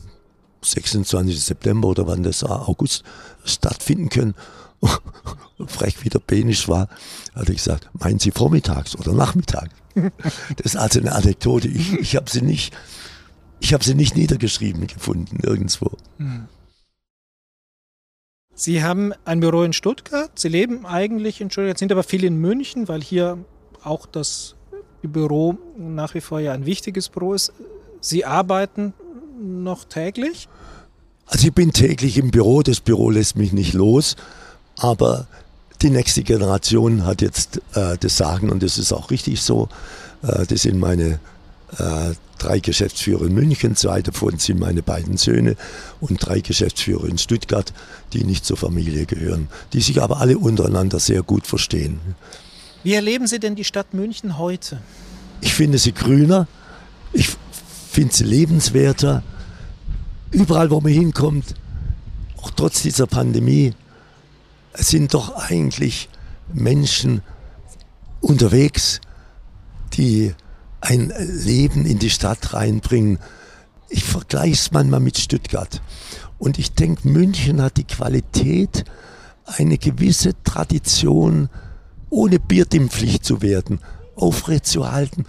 26. 0.63 1.43
September 1.43 1.87
oder 1.87 2.07
wann 2.07 2.23
das 2.23 2.43
war, 2.43 2.67
August 2.69 3.03
stattfinden 3.43 4.09
können? 4.09 4.35
Frech 5.67 6.03
wie 6.03 6.09
der 6.09 6.19
Benisch 6.19 6.67
war, 6.67 6.87
hat 7.35 7.49
er 7.49 7.55
gesagt, 7.55 7.89
meinen 7.93 8.19
Sie 8.19 8.31
vormittags 8.31 8.95
oder 8.95 9.13
nachmittags? 9.13 9.73
Das 10.55 10.73
ist 10.73 10.75
also 10.77 10.99
eine 10.99 11.11
Anekdote. 11.11 11.67
Ich, 11.67 11.93
ich 11.93 12.15
habe 12.15 12.29
sie 12.29 12.41
nicht 12.41 12.73
ich 13.61 13.73
habe 13.73 13.83
sie 13.83 13.93
nicht 13.93 14.17
niedergeschrieben 14.17 14.87
gefunden, 14.87 15.37
irgendwo. 15.43 15.91
Hm. 16.17 16.47
Sie 18.53 18.83
haben 18.83 19.13
ein 19.23 19.39
Büro 19.39 19.63
in 19.63 19.71
Stuttgart. 19.71 20.31
Sie 20.37 20.49
leben 20.49 20.85
eigentlich 20.85 21.39
in 21.41 21.49
Stuttgart, 21.49 21.77
sind 21.77 21.91
aber 21.91 22.03
viel 22.03 22.23
in 22.23 22.37
München, 22.37 22.87
weil 22.87 23.01
hier 23.01 23.37
auch 23.83 24.05
das 24.05 24.55
Büro 25.03 25.57
nach 25.77 26.13
wie 26.15 26.21
vor 26.21 26.39
ja 26.39 26.53
ein 26.53 26.65
wichtiges 26.65 27.09
Büro 27.09 27.33
ist. 27.33 27.53
Sie 28.01 28.25
arbeiten 28.25 28.93
noch 29.39 29.85
täglich? 29.85 30.47
Also 31.27 31.47
ich 31.47 31.53
bin 31.53 31.71
täglich 31.71 32.17
im 32.17 32.31
Büro, 32.31 32.61
das 32.63 32.79
Büro 32.79 33.09
lässt 33.09 33.37
mich 33.37 33.53
nicht 33.53 33.73
los, 33.73 34.15
aber 34.77 35.27
die 35.81 35.89
nächste 35.89 36.23
Generation 36.23 37.05
hat 37.05 37.21
jetzt 37.21 37.61
äh, 37.73 37.97
das 37.99 38.17
Sagen 38.17 38.49
und 38.49 38.61
das 38.61 38.77
ist 38.77 38.91
auch 38.91 39.11
richtig 39.11 39.41
so. 39.41 39.69
Äh, 40.23 40.45
das 40.45 40.63
sind 40.63 40.79
meine 40.79 41.19
drei 42.37 42.59
Geschäftsführer 42.59 43.25
in 43.25 43.33
München, 43.33 43.75
zwei 43.75 44.01
davon 44.01 44.39
sind 44.39 44.59
meine 44.59 44.81
beiden 44.81 45.17
Söhne 45.17 45.55
und 45.99 46.25
drei 46.25 46.41
Geschäftsführer 46.41 47.07
in 47.07 47.17
Stuttgart, 47.17 47.71
die 48.13 48.23
nicht 48.23 48.45
zur 48.45 48.57
Familie 48.57 49.05
gehören, 49.05 49.47
die 49.73 49.81
sich 49.81 50.01
aber 50.01 50.19
alle 50.19 50.37
untereinander 50.37 50.99
sehr 50.99 51.23
gut 51.23 51.47
verstehen. 51.47 51.99
Wie 52.83 52.93
erleben 52.93 53.27
Sie 53.27 53.39
denn 53.39 53.55
die 53.55 53.63
Stadt 53.63 53.93
München 53.93 54.37
heute? 54.37 54.81
Ich 55.39 55.53
finde 55.53 55.77
sie 55.77 55.93
grüner, 55.93 56.47
ich 57.13 57.29
finde 57.91 58.13
sie 58.13 58.23
lebenswerter. 58.23 59.23
Überall, 60.31 60.71
wo 60.71 60.81
man 60.81 60.91
hinkommt, 60.91 61.55
auch 62.41 62.51
trotz 62.51 62.81
dieser 62.81 63.07
Pandemie, 63.07 63.73
sind 64.73 65.13
doch 65.13 65.35
eigentlich 65.35 66.09
Menschen 66.53 67.21
unterwegs, 68.21 69.01
die 69.93 70.33
ein 70.81 71.13
Leben 71.17 71.85
in 71.85 71.99
die 71.99 72.09
Stadt 72.09 72.53
reinbringen. 72.53 73.19
Ich 73.89 74.03
vergleiche 74.03 74.53
es 74.53 74.71
manchmal 74.71 74.99
mit 74.99 75.17
Stuttgart. 75.17 75.81
Und 76.37 76.57
ich 76.57 76.73
denke, 76.73 77.07
München 77.07 77.61
hat 77.61 77.77
die 77.77 77.83
Qualität, 77.83 78.83
eine 79.45 79.77
gewisse 79.77 80.33
Tradition, 80.43 81.49
ohne 82.09 82.39
Bierdimpflicht 82.39 83.23
zu 83.23 83.41
werden, 83.41 83.79
aufrechtzuerhalten, 84.15 85.25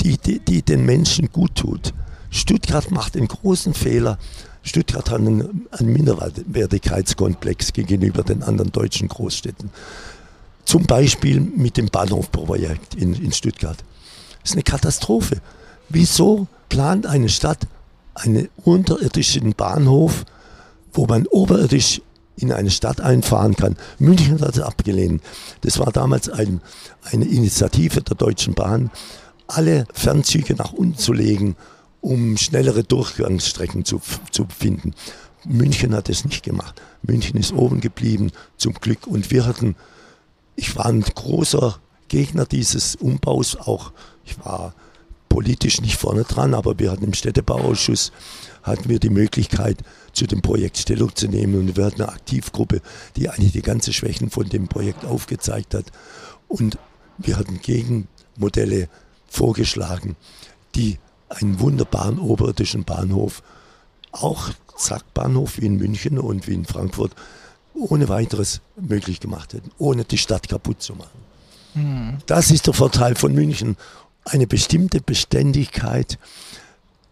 die, 0.00 0.18
die, 0.18 0.40
die 0.40 0.62
den 0.62 0.84
Menschen 0.84 1.30
gut 1.30 1.54
tut. 1.54 1.94
Stuttgart 2.30 2.90
macht 2.90 3.16
einen 3.16 3.28
großen 3.28 3.74
Fehler. 3.74 4.18
Stuttgart 4.62 5.10
hat 5.10 5.18
einen, 5.18 5.66
einen 5.70 5.92
Minderwertigkeitskomplex 5.92 7.72
gegenüber 7.72 8.22
den 8.22 8.42
anderen 8.42 8.72
deutschen 8.72 9.08
Großstädten. 9.08 9.70
Zum 10.64 10.84
Beispiel 10.84 11.40
mit 11.40 11.76
dem 11.76 11.86
Bahnhofprojekt 11.86 12.94
in, 12.94 13.14
in 13.14 13.32
Stuttgart. 13.32 13.76
Das 14.44 14.50
ist 14.50 14.56
eine 14.56 14.62
Katastrophe. 14.62 15.40
Wieso 15.88 16.46
plant 16.68 17.06
eine 17.06 17.28
Stadt 17.28 17.66
einen 18.14 18.48
unterirdischen 18.64 19.54
Bahnhof, 19.54 20.24
wo 20.92 21.06
man 21.06 21.26
oberirdisch 21.26 22.00
in 22.36 22.52
eine 22.52 22.70
Stadt 22.70 23.00
einfahren 23.00 23.56
kann. 23.56 23.76
München 23.98 24.40
hat 24.40 24.56
es 24.56 24.62
abgelehnt. 24.62 25.22
Das 25.62 25.78
war 25.78 25.92
damals 25.92 26.28
ein, 26.28 26.60
eine 27.04 27.24
Initiative 27.24 28.02
der 28.02 28.16
Deutschen 28.16 28.54
Bahn, 28.54 28.90
alle 29.46 29.86
Fernzüge 29.92 30.54
nach 30.54 30.72
unten 30.72 30.98
zu 30.98 31.12
legen, 31.12 31.56
um 32.00 32.36
schnellere 32.36 32.84
Durchgangsstrecken 32.84 33.84
zu, 33.84 34.00
zu 34.30 34.46
finden. 34.46 34.94
München 35.44 35.94
hat 35.94 36.08
es 36.08 36.24
nicht 36.24 36.42
gemacht. 36.42 36.80
München 37.02 37.38
ist 37.38 37.52
oben 37.52 37.80
geblieben, 37.80 38.30
zum 38.56 38.74
Glück. 38.74 39.06
Und 39.06 39.30
wir 39.30 39.46
hatten, 39.46 39.76
ich 40.56 40.76
war 40.76 40.86
ein 40.86 41.02
großer 41.02 41.78
Gegner 42.08 42.44
dieses 42.46 42.96
Umbaus, 42.96 43.56
auch 43.56 43.92
ich 44.24 44.38
war 44.44 44.74
politisch 45.28 45.80
nicht 45.80 45.96
vorne 45.96 46.22
dran, 46.24 46.54
aber 46.54 46.78
wir 46.78 46.92
hatten 46.92 47.04
im 47.04 47.14
Städtebauausschuss 47.14 48.12
hatten 48.62 48.88
wir 48.88 48.98
die 48.98 49.10
Möglichkeit, 49.10 49.78
zu 50.12 50.26
dem 50.26 50.42
Projekt 50.42 50.78
Stellung 50.78 51.14
zu 51.14 51.28
nehmen. 51.28 51.58
Und 51.58 51.76
wir 51.76 51.84
hatten 51.84 52.02
eine 52.02 52.12
Aktivgruppe, 52.12 52.80
die 53.16 53.28
eigentlich 53.28 53.52
die 53.52 53.62
ganzen 53.62 53.92
Schwächen 53.92 54.30
von 54.30 54.48
dem 54.48 54.68
Projekt 54.68 55.04
aufgezeigt 55.04 55.74
hat. 55.74 55.86
Und 56.48 56.78
wir 57.18 57.36
hatten 57.36 57.60
Gegenmodelle 57.60 58.88
vorgeschlagen, 59.28 60.16
die 60.74 60.98
einen 61.28 61.60
wunderbaren 61.60 62.18
oberirdischen 62.18 62.84
Bahnhof, 62.84 63.42
auch 64.12 64.50
Zackbahnhof 64.76 65.58
wie 65.58 65.66
in 65.66 65.76
München 65.76 66.18
und 66.18 66.46
wie 66.46 66.54
in 66.54 66.64
Frankfurt, 66.64 67.12
ohne 67.74 68.08
weiteres 68.08 68.60
möglich 68.76 69.18
gemacht 69.18 69.52
hätten, 69.52 69.70
ohne 69.78 70.04
die 70.04 70.18
Stadt 70.18 70.48
kaputt 70.48 70.80
zu 70.80 70.94
machen. 70.94 71.23
Mhm. 71.74 72.18
Das 72.26 72.50
ist 72.50 72.66
der 72.66 72.74
Vorteil 72.74 73.14
von 73.14 73.34
München. 73.34 73.76
Eine 74.24 74.46
bestimmte 74.46 75.00
Beständigkeit, 75.00 76.18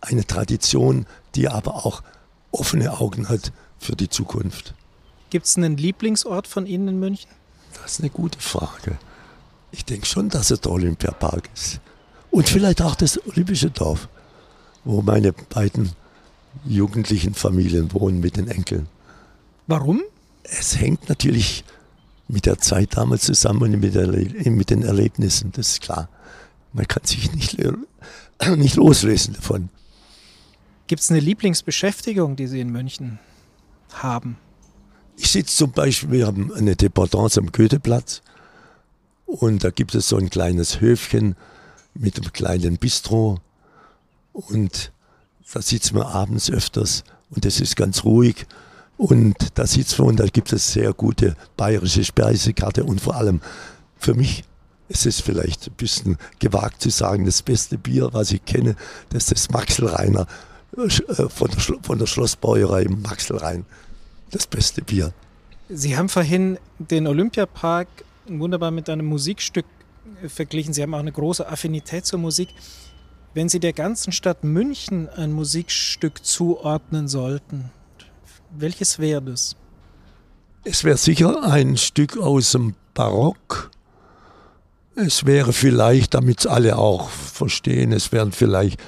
eine 0.01 0.27
Tradition, 0.27 1.07
die 1.35 1.49
aber 1.49 1.85
auch 1.87 2.03
offene 2.51 2.99
Augen 2.99 3.29
hat 3.29 3.53
für 3.79 3.97
die 3.97 4.09
Zukunft. 4.09 4.75
Gibt 5.31 5.47
es 5.47 5.57
einen 5.57 5.77
Lieblingsort 5.77 6.47
von 6.47 6.67
Ihnen 6.67 6.89
in 6.89 7.01
München? 7.01 7.31
Das 7.83 7.93
ist 7.93 8.01
eine 8.01 8.11
gute 8.11 8.39
Frage. 8.39 8.99
Ich 9.71 9.85
denke 9.85 10.07
schon, 10.07 10.29
dass 10.29 10.51
es 10.51 10.61
der 10.61 10.73
Olympiapark 10.73 11.49
ist. 11.55 11.81
Und 12.31 12.49
vielleicht 12.49 12.83
auch 12.83 12.95
das 12.95 13.19
Olympische 13.27 13.71
Dorf, 13.71 14.09
wo 14.85 15.03
meine 15.03 15.33
beiden 15.33 15.93
jugendlichen 16.65 17.35
Familien 17.35 17.93
wohnen 17.93 18.21
mit 18.21 18.37
den 18.37 18.49
Enkeln. 18.49 18.89
Warum? 19.67 20.03
Es 20.43 20.79
hängt 20.79 21.09
natürlich 21.09 21.65
mit 22.33 22.47
der 22.47 22.59
Zeit 22.59 22.97
damals 22.97 23.25
zusammen 23.25 23.63
und 23.63 23.81
mit, 23.81 24.47
mit 24.47 24.71
den 24.71 24.83
Erlebnissen, 24.83 25.53
das 25.53 25.73
ist 25.73 25.83
klar. 25.83 26.09
Man 26.73 26.89
kann 26.89 27.05
sich 27.05 27.31
nicht, 27.35 27.59
nicht 28.57 28.77
loslösen 28.77 29.35
davon. 29.35 29.69
Gibt 30.87 31.03
es 31.03 31.11
eine 31.11 31.21
Lieblingsbeschäftigung, 31.21 32.35
die 32.37 32.47
Sie 32.47 32.61
in 32.61 32.71
München 32.71 33.19
haben? 33.93 34.39
Ich 35.19 35.31
sitze 35.31 35.55
zum 35.55 35.73
Beispiel, 35.73 36.11
wir 36.11 36.27
haben 36.27 36.53
eine 36.55 36.75
Dependance 36.75 37.39
am 37.39 37.53
Goetheplatz 37.53 38.23
und 39.27 39.63
da 39.63 39.71
gibt 39.71 39.95
es 39.95 40.09
so 40.09 40.17
ein 40.17 40.31
kleines 40.31 40.81
Höfchen 40.81 41.37
mit 41.93 42.17
einem 42.17 42.33
kleinen 42.33 42.79
Bistro 42.79 43.41
und 44.33 44.91
da 45.53 45.61
sitzen 45.61 45.97
wir 45.97 46.07
abends 46.07 46.51
öfters 46.51 47.05
und 47.29 47.45
das 47.45 47.61
ist 47.61 47.77
ganz 47.77 48.05
ruhig 48.05 48.47
und 49.03 49.59
da 49.59 49.67
sitzen 49.67 49.99
wir 49.99 50.05
und 50.05 50.21
da 50.21 50.27
gibt 50.27 50.53
es 50.53 50.73
sehr 50.73 50.93
gute 50.93 51.35
bayerische 51.57 52.05
Speisekarte 52.05 52.85
und 52.85 53.01
vor 53.01 53.17
allem 53.17 53.41
für 53.99 54.15
mich 54.15 54.45
ist 54.89 55.07
es 55.07 55.21
vielleicht 55.21 55.67
ein 55.67 55.75
bisschen 55.75 56.19
gewagt 56.39 56.81
zu 56.81 56.91
sagen, 56.91 57.25
das 57.25 57.43
beste 57.43 57.79
Bier, 57.79 58.11
was 58.13 58.31
ich 58.31 58.45
kenne, 58.45 58.77
das 59.11 59.25
ist 59.25 59.33
das 59.33 59.51
Maxelreiner 59.51 60.29
äh, 60.77 60.89
von 61.29 61.51
der, 61.51 61.77
von 61.83 61.99
der 61.99 62.07
Schlossbäuerei 62.07 62.85
Maxelrhein. 62.85 63.67
Das 64.31 64.47
beste 64.47 64.83
Bier. 64.83 65.13
Sie 65.69 65.97
haben 65.97 66.09
vorhin 66.09 66.59
den 66.79 67.09
Olympiapark 67.09 67.89
wunderbar 68.29 68.71
mit 68.71 68.89
einem 68.89 69.07
Musikstück 69.07 69.67
äh, 70.23 70.29
verglichen. 70.29 70.75
Sie 70.75 70.83
haben 70.83 70.95
auch 70.95 71.01
eine 71.01 71.11
große 71.11 71.49
Affinität 71.49 72.07
zur 72.07 72.21
Musik. 72.21 72.51
Wenn 73.35 73.49
Sie 73.49 73.59
der 73.59 73.73
ganzen 73.73 74.13
Stadt 74.13 74.45
München 74.45 75.09
ein 75.09 75.33
Musikstück 75.33 76.25
zuordnen 76.25 77.09
sollten, 77.09 77.71
welches 78.57 78.99
wäre 78.99 79.23
das? 79.23 79.57
Es 80.65 80.85
wäre 80.85 80.97
sicher 80.97 81.43
ein 81.43 81.77
Stück 81.77 82.17
aus 82.17 82.53
dem 82.53 82.75
Barock. 82.95 83.71
Es 84.95 85.25
wäre 85.25 85.53
vielleicht, 85.53 86.15
damit 86.15 86.41
es 86.41 86.47
alle 86.47 86.79
auch 86.79 87.09
verstehen, 87.09 87.93
es 87.93 88.13
wären 88.13 88.33
vielleicht 88.33 88.81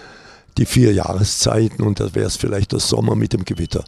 die 0.59 0.67
vier 0.67 0.93
Jahreszeiten 0.93 1.85
und 1.85 1.99
da 1.99 2.15
wäre 2.15 2.27
es 2.27 2.37
vielleicht 2.37 2.73
der 2.73 2.81
Sommer 2.81 3.17
mit 3.17 3.33
dem 3.33 3.45
Gewitter. 3.45 3.85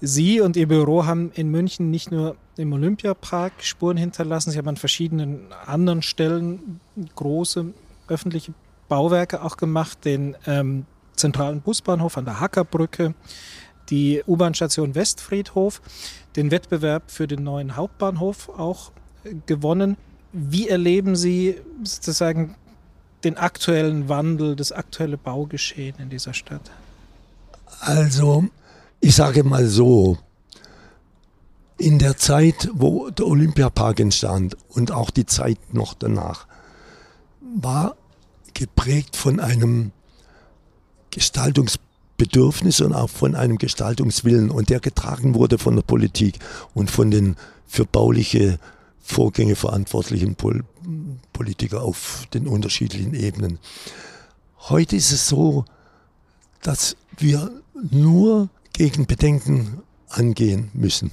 Sie 0.00 0.40
und 0.40 0.56
Ihr 0.56 0.68
Büro 0.68 1.06
haben 1.06 1.32
in 1.34 1.50
München 1.50 1.90
nicht 1.90 2.10
nur 2.10 2.36
im 2.56 2.72
Olympiapark 2.72 3.52
Spuren 3.64 3.96
hinterlassen, 3.96 4.50
Sie 4.50 4.58
haben 4.58 4.68
an 4.68 4.76
verschiedenen 4.76 5.52
anderen 5.64 6.02
Stellen 6.02 6.80
große 7.16 7.72
öffentliche 8.06 8.52
Bauwerke 8.88 9.42
auch 9.42 9.56
gemacht, 9.56 10.04
den 10.04 10.36
ähm, 10.46 10.84
zentralen 11.16 11.62
Busbahnhof 11.62 12.18
an 12.18 12.26
der 12.26 12.40
Hackerbrücke, 12.40 13.14
die 13.90 14.22
U-Bahn-Station 14.26 14.94
Westfriedhof, 14.94 15.80
den 16.36 16.50
Wettbewerb 16.50 17.10
für 17.10 17.26
den 17.26 17.42
neuen 17.42 17.76
Hauptbahnhof 17.76 18.48
auch 18.48 18.92
äh, 19.24 19.34
gewonnen. 19.46 19.96
Wie 20.32 20.68
erleben 20.68 21.16
Sie 21.16 21.56
sozusagen 21.82 22.56
den 23.24 23.36
aktuellen 23.36 24.08
Wandel, 24.08 24.56
das 24.56 24.72
aktuelle 24.72 25.16
Baugeschehen 25.16 25.96
in 25.98 26.10
dieser 26.10 26.34
Stadt? 26.34 26.70
Also, 27.80 28.46
ich 29.00 29.14
sage 29.14 29.44
mal 29.44 29.66
so, 29.66 30.18
in 31.78 31.98
der 31.98 32.16
Zeit, 32.16 32.68
wo 32.72 33.10
der 33.10 33.26
Olympiapark 33.26 34.00
entstand 34.00 34.56
und 34.68 34.92
auch 34.92 35.10
die 35.10 35.26
Zeit 35.26 35.74
noch 35.74 35.94
danach, 35.94 36.46
war 37.40 37.96
geprägt 38.54 39.16
von 39.16 39.40
einem 39.40 39.92
Gestaltungsbedürfnis 42.16 42.80
und 42.80 42.94
auch 42.94 43.10
von 43.10 43.34
einem 43.34 43.58
Gestaltungswillen 43.58 44.50
und 44.50 44.70
der 44.70 44.80
getragen 44.80 45.34
wurde 45.34 45.58
von 45.58 45.76
der 45.76 45.82
Politik 45.82 46.38
und 46.74 46.90
von 46.90 47.10
den 47.10 47.36
für 47.66 47.84
bauliche 47.84 48.58
Vorgänge 49.00 49.54
verantwortlichen 49.54 50.34
Pol 50.34 50.64
Politiker 51.32 51.82
auf 51.82 52.26
den 52.32 52.46
unterschiedlichen 52.46 53.12
Ebenen. 53.12 53.58
Heute 54.68 54.96
ist 54.96 55.12
es 55.12 55.28
so, 55.28 55.64
dass 56.62 56.96
wir 57.18 57.50
nur 57.90 58.48
gegen 58.72 59.06
Bedenken 59.06 59.82
angehen 60.08 60.70
müssen. 60.72 61.10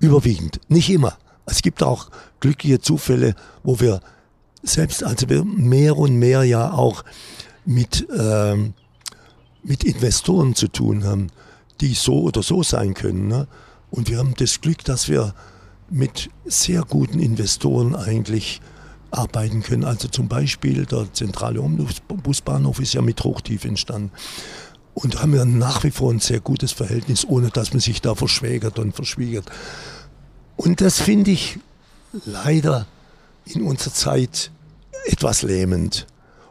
Überwiegend. 0.00 0.60
Nicht 0.68 0.90
immer. 0.90 1.18
Es 1.46 1.62
gibt 1.62 1.82
auch 1.82 2.08
glückliche 2.40 2.80
Zufälle, 2.80 3.34
wo 3.62 3.78
wir 3.78 4.00
selbst, 4.62 5.04
also 5.04 5.28
wir 5.28 5.44
mehr 5.44 5.96
und 5.96 6.16
mehr 6.16 6.44
ja 6.44 6.72
auch 6.72 7.04
mit, 7.64 8.08
ähm, 8.18 8.74
mit 9.68 9.84
Investoren 9.84 10.54
zu 10.54 10.68
tun 10.68 11.04
haben, 11.04 11.28
die 11.80 11.92
so 11.92 12.22
oder 12.22 12.42
so 12.42 12.62
sein 12.62 12.94
können. 12.94 13.28
Ne? 13.28 13.46
Und 13.90 14.08
wir 14.08 14.18
haben 14.18 14.34
das 14.36 14.60
Glück, 14.60 14.82
dass 14.84 15.08
wir 15.08 15.34
mit 15.90 16.30
sehr 16.46 16.82
guten 16.82 17.20
Investoren 17.20 17.94
eigentlich 17.94 18.60
arbeiten 19.10 19.62
können. 19.62 19.84
Also 19.84 20.08
zum 20.08 20.26
Beispiel 20.26 20.86
der 20.86 21.12
zentrale 21.12 21.60
Omnibusbahnhof 21.60 22.80
ist 22.80 22.94
ja 22.94 23.02
mit 23.02 23.22
Hochtief 23.22 23.64
entstanden. 23.64 24.10
Und 24.94 25.22
haben 25.22 25.34
ja 25.34 25.44
nach 25.44 25.84
wie 25.84 25.92
vor 25.92 26.12
ein 26.12 26.18
sehr 26.18 26.40
gutes 26.40 26.72
Verhältnis, 26.72 27.24
ohne 27.24 27.50
dass 27.50 27.72
man 27.72 27.80
sich 27.80 28.00
da 28.00 28.14
verschwägert 28.14 28.78
und 28.78 28.96
verschwiegert. 28.96 29.48
Und 30.56 30.80
das 30.80 31.00
finde 31.00 31.30
ich 31.30 31.58
leider 32.24 32.86
in 33.44 33.62
unserer 33.62 33.92
Zeit 33.92 34.50
etwas 35.04 35.42
lähmend. 35.42 36.06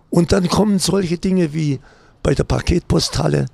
Und 0.10 0.32
dann 0.32 0.48
kommen 0.48 0.80
solche 0.80 1.18
Dinge 1.18 1.54
wie 1.54 1.80
bei 2.24 2.34
der 2.34 2.44
Paketposthalle, 2.44 3.46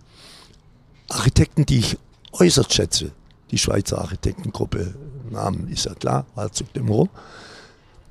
Architekten, 1.10 1.65
die 1.65 1.80
ich 1.80 1.97
äußerst 2.32 2.73
schätze, 2.73 3.12
die 3.52 3.58
Schweizer 3.58 3.99
Architektengruppe, 3.99 4.95
Namen 5.30 5.67
ist 5.69 5.86
ja 5.86 5.93
klar, 5.93 6.26
Herzog 6.36 6.73
de 6.73 6.84
Moor, 6.84 7.10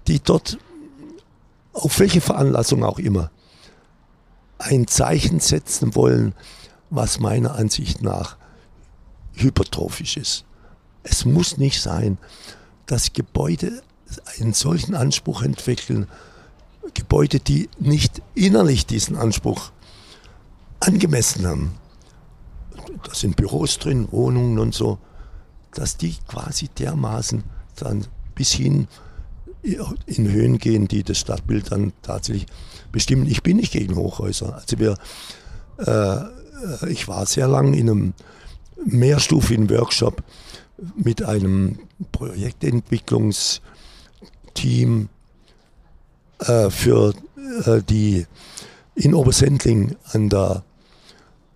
die 0.06 0.20
dort 0.20 0.58
auf 1.72 1.98
welche 1.98 2.20
Veranlassung 2.20 2.84
auch 2.84 2.98
immer 2.98 3.30
ein 4.58 4.86
Zeichen 4.86 5.40
setzen 5.40 5.94
wollen, 5.94 6.34
was 6.90 7.18
meiner 7.18 7.54
Ansicht 7.54 8.02
nach 8.02 8.36
hypertrophisch 9.34 10.16
ist. 10.16 10.44
Es 11.02 11.24
muss 11.24 11.56
nicht 11.56 11.80
sein, 11.80 12.18
dass 12.86 13.12
Gebäude 13.12 13.82
einen 14.38 14.52
solchen 14.52 14.94
Anspruch 14.94 15.42
entwickeln, 15.42 16.06
Gebäude, 16.94 17.40
die 17.40 17.68
nicht 17.78 18.20
innerlich 18.34 18.86
diesen 18.86 19.16
Anspruch 19.16 19.72
angemessen 20.82 21.46
haben. 21.46 21.74
Da 23.04 23.14
sind 23.14 23.36
Büros 23.36 23.78
drin, 23.78 24.08
Wohnungen 24.10 24.58
und 24.58 24.74
so, 24.74 24.98
dass 25.74 25.96
die 25.96 26.16
quasi 26.28 26.68
dermaßen 26.68 27.42
dann 27.76 28.06
bis 28.34 28.52
hin 28.52 28.88
in 29.62 30.30
Höhen 30.30 30.58
gehen, 30.58 30.88
die 30.88 31.04
das 31.04 31.18
Stadtbild 31.18 31.70
dann 31.70 31.92
tatsächlich 32.02 32.46
bestimmen. 32.90 33.26
Ich 33.26 33.42
bin 33.42 33.58
nicht 33.58 33.72
gegen 33.72 33.94
Hochhäuser. 33.94 34.56
Also 34.56 34.78
wir, 34.78 34.96
äh, 35.78 36.90
ich 36.90 37.06
war 37.06 37.26
sehr 37.26 37.46
lang 37.46 37.74
in 37.74 37.88
einem 37.88 38.14
mehrstufigen 38.84 39.70
Workshop 39.70 40.24
mit 40.96 41.22
einem 41.22 41.78
Projektentwicklungsteam 42.10 45.08
äh, 46.40 46.70
für 46.70 47.14
äh, 47.64 47.82
die 47.82 48.26
in 48.96 49.14
Obersendling 49.14 49.94
an 50.12 50.28
der 50.28 50.64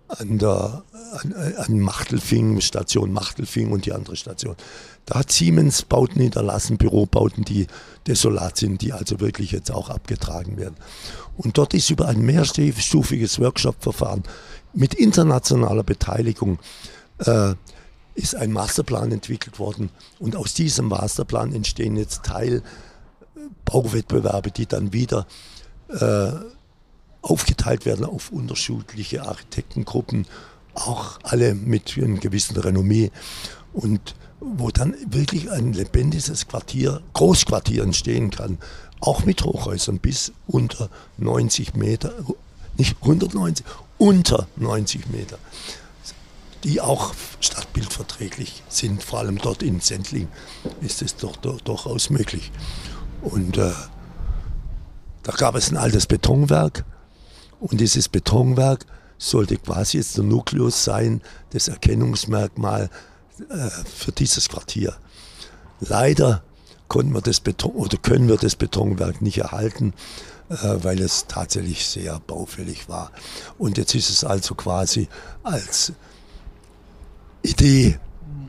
an 0.07 0.37
der 0.37 0.83
an, 1.13 1.33
an 1.57 1.79
Machtelfing, 1.79 2.59
Station 2.61 3.11
Machtelfing 3.13 3.71
und 3.71 3.85
die 3.85 3.93
andere 3.93 4.15
Station. 4.15 4.55
Da 5.05 5.19
hat 5.19 5.31
Siemens 5.31 5.83
Bauten 5.83 6.19
hinterlassen, 6.21 6.77
Bürobauten, 6.77 7.45
die 7.45 7.67
desolat 8.07 8.57
sind, 8.57 8.81
die 8.81 8.93
also 8.93 9.19
wirklich 9.19 9.51
jetzt 9.51 9.71
auch 9.71 9.89
abgetragen 9.89 10.57
werden. 10.57 10.75
Und 11.37 11.57
dort 11.57 11.73
ist 11.73 11.89
über 11.89 12.07
ein 12.07 12.19
mehrstufiges 12.19 13.39
Workshop-Verfahren 13.39 14.23
mit 14.73 14.93
internationaler 14.93 15.83
Beteiligung 15.83 16.59
äh, 17.19 17.53
ist 18.15 18.35
ein 18.35 18.51
Masterplan 18.51 19.11
entwickelt 19.11 19.59
worden. 19.59 19.89
Und 20.19 20.35
aus 20.35 20.53
diesem 20.53 20.87
Masterplan 20.87 21.53
entstehen 21.53 21.95
jetzt 21.95 22.23
Teilbauwettbewerbe, 22.23 24.51
die 24.51 24.65
dann 24.65 24.91
wieder 24.91 25.25
äh, 25.89 26.31
aufgeteilt 27.29 27.85
werden 27.85 28.05
auf 28.05 28.31
unterschiedliche 28.31 29.23
Architektengruppen, 29.23 30.25
auch 30.73 31.19
alle 31.23 31.55
mit 31.55 31.97
einem 31.97 32.19
gewissen 32.19 32.57
Renommee 32.57 33.11
und 33.73 34.15
wo 34.39 34.69
dann 34.69 34.95
wirklich 35.07 35.49
ein 35.51 35.73
lebendiges 35.73 36.47
Quartier, 36.47 37.01
Großquartier 37.13 37.83
entstehen 37.83 38.29
kann, 38.29 38.59
auch 38.99 39.25
mit 39.25 39.43
Hochhäusern 39.43 39.99
bis 39.99 40.31
unter 40.47 40.89
90 41.17 41.75
Meter, 41.75 42.13
nicht 42.77 42.97
190, 43.01 43.65
unter 43.97 44.47
90 44.55 45.09
Meter, 45.09 45.39
die 46.63 46.81
auch 46.81 47.13
stadtbildverträglich 47.39 48.63
sind. 48.69 49.03
Vor 49.03 49.19
allem 49.19 49.39
dort 49.39 49.63
in 49.63 49.79
Sendling 49.79 50.27
ist 50.81 51.01
es 51.01 51.15
doch, 51.15 51.35
doch 51.35 51.61
durchaus 51.61 52.09
möglich. 52.09 52.51
Und 53.21 53.57
äh, 53.57 53.71
da 55.23 55.31
gab 55.33 55.55
es 55.55 55.71
ein 55.71 55.77
altes 55.77 56.05
Betonwerk, 56.05 56.85
und 57.59 57.79
dieses 57.81 58.09
Betonwerk 58.09 58.85
sollte 59.17 59.57
quasi 59.57 59.97
jetzt 59.97 60.17
der 60.17 60.23
Nukleus 60.23 60.83
sein, 60.83 61.21
das 61.51 61.67
Erkennungsmerkmal 61.67 62.89
äh, 63.49 63.69
für 63.85 64.11
dieses 64.11 64.49
Quartier. 64.49 64.95
Leider 65.79 66.43
konnten 66.87 67.13
wir 67.13 67.21
das 67.21 67.39
Beton 67.39 67.71
oder 67.71 67.97
können 67.97 68.27
wir 68.27 68.37
das 68.37 68.55
Betonwerk 68.55 69.21
nicht 69.21 69.39
erhalten, 69.39 69.93
äh, 70.49 70.55
weil 70.81 71.01
es 71.01 71.25
tatsächlich 71.27 71.85
sehr 71.85 72.19
baufällig 72.19 72.89
war. 72.89 73.11
Und 73.57 73.77
jetzt 73.77 73.95
ist 73.95 74.09
es 74.09 74.23
also 74.23 74.55
quasi 74.55 75.07
als 75.43 75.93
Idee 77.41 77.99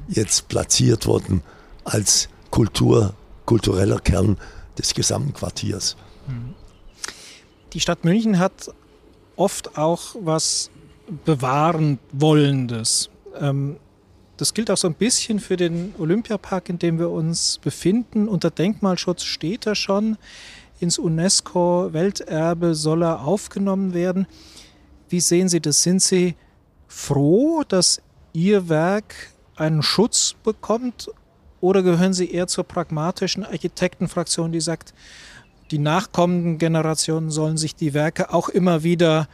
jetzt 0.09 0.49
platziert 0.49 1.07
worden 1.07 1.43
als 1.85 2.29
Kultur, 2.51 3.15
kultureller 3.47 3.99
Kern 4.01 4.39
des 4.79 4.95
gesamten 4.95 5.33
Quartiers. 5.33 5.97
Die 7.73 7.81
Stadt 7.81 8.05
München 8.05 8.39
hat 8.39 8.73
oft 9.39 9.79
auch 9.79 10.17
was 10.21 10.71
bewahren 11.25 11.99
wollendes. 12.13 13.09
Ähm, 13.41 13.77
das 14.37 14.55
gilt 14.55 14.71
auch 14.71 14.77
so 14.77 14.89
ein 14.89 14.95
bisschen 14.95 15.41
für 15.41 15.57
den 15.57 15.95
Olympiapark, 15.99 16.69
in 16.69 16.79
dem 16.79 16.99
wir 16.99 17.11
uns 17.11 17.59
befinden. 17.59 18.29
Unter 18.29 18.51
Denkmalschutz 18.51 19.25
steht 19.25 19.67
er 19.67 19.75
schon. 19.75 20.17
Ins 20.81 20.99
UNESCO-Welterbe 20.99 22.75
soll 22.75 23.03
er 23.03 23.25
aufgenommen 23.25 23.95
werden. 23.95 24.27
Wie 25.09 25.21
sehen 25.21 25.49
Sie 25.49 25.61
das? 25.61 25.83
Sind 25.83 26.03
Sie 26.03 26.37
froh, 26.87 27.65
dass 27.67 28.01
Ihr 28.33 28.69
Werk 28.69 29.15
einen 29.57 29.83
Schutz 29.83 30.37
bekommt? 30.45 31.11
Oder 31.61 31.83
gehören 31.83 32.13
Sie 32.13 32.31
eher 32.31 32.47
zur 32.47 32.63
pragmatischen 32.63 33.45
Architektenfraktion, 33.45 34.53
die 34.53 34.61
sagt, 34.61 34.95
die 35.71 35.79
nachkommenden 35.79 36.59
Generationen 36.59 37.31
sollen 37.31 37.57
sich 37.57 37.75
die 37.75 37.95
Werke 37.95 38.33
auch 38.33 38.49
immer 38.49 38.83
wieder 38.83 39.29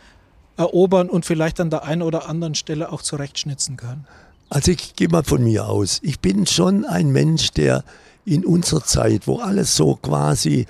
erobern 0.57 1.09
und 1.09 1.25
vielleicht 1.25 1.61
an 1.61 1.70
der 1.70 1.85
einen 1.85 2.03
oder 2.03 2.29
anderen 2.29 2.55
Stelle 2.55 2.92
auch 2.92 3.03
zurechtschnitzen 3.03 3.77
können? 3.77 4.07
Also 4.51 4.70
ich 4.70 4.94
gehe 4.94 5.09
mal 5.09 5.25
von 5.25 5.42
mir 5.42 5.68
aus. 5.68 6.01
Ich 6.03 6.20
bin 6.20 6.47
schon 6.47 6.85
ein 6.85 7.11
Mensch, 7.11 7.51
der 7.51 7.85
in 8.25 8.44
unserer 8.44 8.85
Zeit, 8.85 9.27
wo 9.27 9.38
alles 9.38 9.77
so 9.77 9.97
quasi 9.97 10.66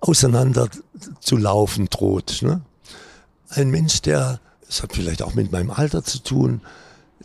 auseinander 0.00 0.68
zu 1.20 1.36
laufen 1.36 1.88
droht, 1.90 2.42
ne? 2.42 2.60
ein 3.50 3.70
Mensch, 3.70 4.02
der, 4.02 4.40
das 4.66 4.82
hat 4.82 4.92
vielleicht 4.92 5.22
auch 5.22 5.34
mit 5.34 5.52
meinem 5.52 5.70
Alter 5.70 6.04
zu 6.04 6.18
tun, 6.18 6.60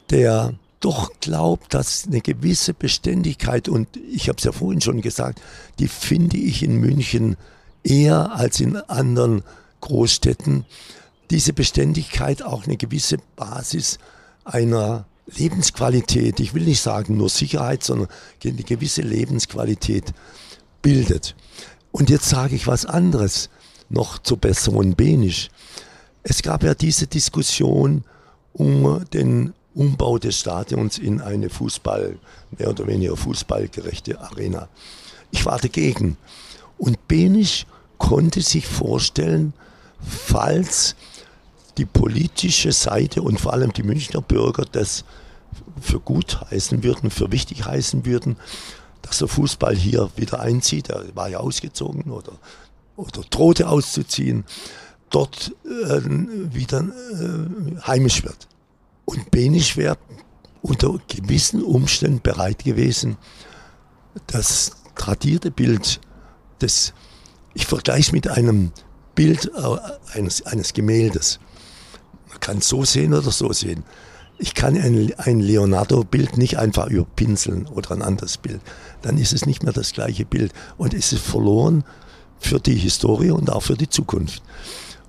der 0.09 0.53
doch 0.79 1.11
glaubt, 1.19 1.73
dass 1.73 2.05
eine 2.07 2.21
gewisse 2.21 2.73
Beständigkeit, 2.73 3.69
und 3.69 3.87
ich 3.97 4.27
habe 4.27 4.37
es 4.37 4.43
ja 4.43 4.51
vorhin 4.51 4.81
schon 4.81 5.01
gesagt, 5.01 5.41
die 5.79 5.87
finde 5.87 6.37
ich 6.37 6.63
in 6.63 6.77
München 6.77 7.37
eher 7.83 8.33
als 8.33 8.59
in 8.59 8.77
anderen 8.77 9.43
Großstädten 9.81 10.65
diese 11.29 11.53
Beständigkeit 11.53 12.43
auch 12.43 12.65
eine 12.65 12.77
gewisse 12.77 13.17
Basis 13.35 13.97
einer 14.43 15.05
Lebensqualität, 15.27 16.39
ich 16.39 16.53
will 16.53 16.63
nicht 16.63 16.81
sagen 16.81 17.17
nur 17.17 17.29
Sicherheit, 17.29 17.83
sondern 17.83 18.09
eine 18.43 18.63
gewisse 18.63 19.01
Lebensqualität 19.01 20.13
bildet. 20.81 21.35
Und 21.91 22.09
jetzt 22.09 22.29
sage 22.29 22.55
ich 22.55 22.67
was 22.67 22.85
anderes, 22.85 23.49
noch 23.89 24.19
zur 24.19 24.39
Person 24.39 24.95
Benisch. 24.95 25.49
Es 26.23 26.41
gab 26.41 26.63
ja 26.63 26.73
diese 26.73 27.07
Diskussion 27.07 28.03
um 28.53 29.03
den 29.13 29.53
Umbau 29.73 30.17
des 30.17 30.39
Stadions 30.39 30.97
in 30.97 31.21
eine 31.21 31.49
Fußball, 31.49 32.17
mehr 32.57 32.69
oder 32.69 32.87
weniger 32.87 33.15
fußballgerechte 33.15 34.19
Arena. 34.19 34.67
Ich 35.31 35.45
war 35.45 35.59
dagegen. 35.59 36.17
Benisch 37.11 37.65
konnte 37.97 38.39
sich 38.39 38.65
vorstellen, 38.65 39.51
falls 39.99 40.95
die 41.77 41.83
politische 41.85 42.71
Seite 42.71 43.21
und 43.21 43.37
vor 43.37 43.51
allem 43.51 43.73
die 43.73 43.83
Münchner 43.83 44.21
Bürger 44.21 44.63
das 44.71 45.03
für 45.81 45.99
gut 45.99 46.39
heißen 46.49 46.83
würden, 46.83 47.11
für 47.11 47.33
wichtig 47.33 47.65
heißen 47.65 48.05
würden, 48.05 48.37
dass 49.01 49.17
der 49.17 49.27
Fußball 49.27 49.75
hier 49.75 50.09
wieder 50.15 50.39
einzieht. 50.39 50.87
Er 50.89 51.03
war 51.13 51.27
ja 51.27 51.39
ausgezogen 51.39 52.13
oder, 52.13 52.31
oder 52.95 53.23
drohte 53.29 53.67
auszuziehen, 53.67 54.45
dort 55.09 55.53
äh, 55.65 55.99
wieder 56.53 56.79
äh, 56.79 57.81
heimisch 57.87 58.23
wird. 58.23 58.47
Und 59.03 59.31
Benisch 59.31 59.75
wäre 59.75 59.97
unter 60.61 60.97
gewissen 61.09 61.61
Umständen 61.61 62.21
bereit 62.21 62.63
gewesen, 62.63 63.17
das 64.27 64.77
tradierte 64.95 65.51
Bild 65.51 65.99
des 66.61 66.93
ich 67.53 67.65
vergleiche 67.65 68.07
es 68.07 68.11
mit 68.11 68.27
einem 68.27 68.71
Bild 69.15 69.51
äh, 69.55 70.17
eines, 70.17 70.45
eines 70.45 70.73
Gemäldes. 70.73 71.39
Man 72.29 72.39
kann 72.39 72.57
es 72.59 72.69
so 72.69 72.83
sehen 72.85 73.13
oder 73.13 73.31
so 73.31 73.51
sehen. 73.51 73.83
Ich 74.37 74.55
kann 74.55 74.75
ein, 74.75 75.13
ein 75.17 75.39
Leonardo-Bild 75.39 76.37
nicht 76.37 76.57
einfach 76.57 76.87
überpinseln 76.87 77.67
oder 77.67 77.91
ein 77.91 78.01
anderes 78.01 78.37
Bild. 78.37 78.61
Dann 79.01 79.17
ist 79.17 79.33
es 79.33 79.45
nicht 79.45 79.63
mehr 79.63 79.73
das 79.73 79.93
gleiche 79.93 80.25
Bild 80.25 80.53
und 80.77 80.93
es 80.93 81.13
ist 81.13 81.23
verloren 81.23 81.83
für 82.39 82.59
die 82.59 82.75
Historie 82.75 83.31
und 83.31 83.51
auch 83.51 83.61
für 83.61 83.75
die 83.75 83.89
Zukunft. 83.89 84.41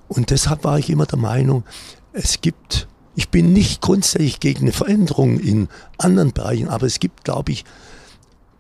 Und 0.09 0.31
deshalb 0.31 0.65
war 0.65 0.79
ich 0.79 0.91
immer 0.91 1.07
der 1.07 1.19
Meinung, 1.19 1.65
es 2.13 2.43
gibt, 2.43 2.89
ich 3.15 3.31
bin 3.31 3.55
nicht 3.55 3.81
grundsätzlich 3.81 4.41
gegen 4.41 4.63
eine 4.63 4.73
Veränderung 4.73 5.39
in 5.39 5.69
anderen 5.97 6.33
Bereichen, 6.33 6.69
aber 6.69 6.87
es 6.87 7.01
gibt, 7.01 7.25
glaube 7.25 7.53
ich, 7.53 7.65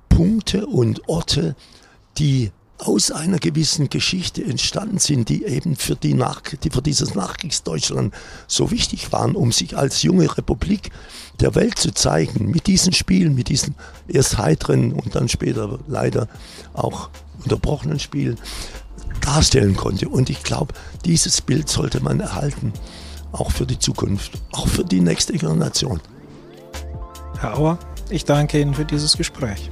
Punkte 0.08 0.66
und 0.66 1.06
Orte, 1.08 1.54
die 2.16 2.52
aus 2.86 3.10
einer 3.10 3.38
gewissen 3.38 3.88
Geschichte 3.88 4.44
entstanden 4.44 4.98
sind, 4.98 5.28
die 5.28 5.44
eben 5.44 5.76
für, 5.76 5.96
die 5.96 6.14
Nach 6.14 6.42
die 6.42 6.70
für 6.70 6.82
dieses 6.82 7.14
Nachkriegsdeutschland 7.14 8.12
so 8.46 8.70
wichtig 8.70 9.12
waren, 9.12 9.36
um 9.36 9.52
sich 9.52 9.76
als 9.76 10.02
junge 10.02 10.36
Republik 10.36 10.90
der 11.40 11.54
Welt 11.54 11.78
zu 11.78 11.92
zeigen, 11.92 12.50
mit 12.50 12.66
diesen 12.66 12.92
Spielen, 12.92 13.34
mit 13.34 13.48
diesen 13.48 13.74
erst 14.08 14.38
heiteren 14.38 14.92
und 14.92 15.14
dann 15.14 15.28
später 15.28 15.78
leider 15.86 16.28
auch 16.74 17.10
unterbrochenen 17.42 17.98
Spielen 17.98 18.38
darstellen 19.20 19.76
konnte. 19.76 20.08
Und 20.08 20.30
ich 20.30 20.42
glaube, 20.42 20.74
dieses 21.04 21.40
Bild 21.40 21.68
sollte 21.68 22.00
man 22.00 22.20
erhalten, 22.20 22.72
auch 23.32 23.50
für 23.50 23.66
die 23.66 23.78
Zukunft, 23.78 24.32
auch 24.52 24.68
für 24.68 24.84
die 24.84 25.00
nächste 25.00 25.32
Generation. 25.32 26.00
Herr 27.38 27.58
Auer, 27.58 27.78
ich 28.10 28.24
danke 28.24 28.60
Ihnen 28.60 28.74
für 28.74 28.84
dieses 28.84 29.16
Gespräch. 29.16 29.70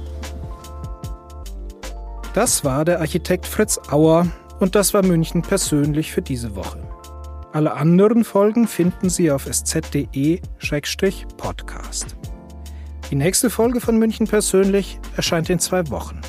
Das 2.33 2.63
war 2.63 2.85
der 2.85 3.01
Architekt 3.01 3.45
Fritz 3.45 3.77
Auer 3.91 4.25
und 4.59 4.75
das 4.75 4.93
war 4.93 5.03
München 5.03 5.41
persönlich 5.41 6.13
für 6.13 6.21
diese 6.21 6.55
Woche. 6.55 6.79
Alle 7.51 7.73
anderen 7.73 8.23
Folgen 8.23 8.67
finden 8.67 9.09
Sie 9.09 9.29
auf 9.29 9.45
sz.de-podcast. 9.45 12.15
Die 13.09 13.15
nächste 13.15 13.49
Folge 13.49 13.81
von 13.81 13.97
München 13.97 14.27
persönlich 14.27 14.97
erscheint 15.17 15.49
in 15.49 15.59
zwei 15.59 15.89
Wochen. 15.89 16.21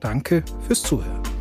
Danke 0.00 0.44
fürs 0.66 0.82
Zuhören. 0.82 1.31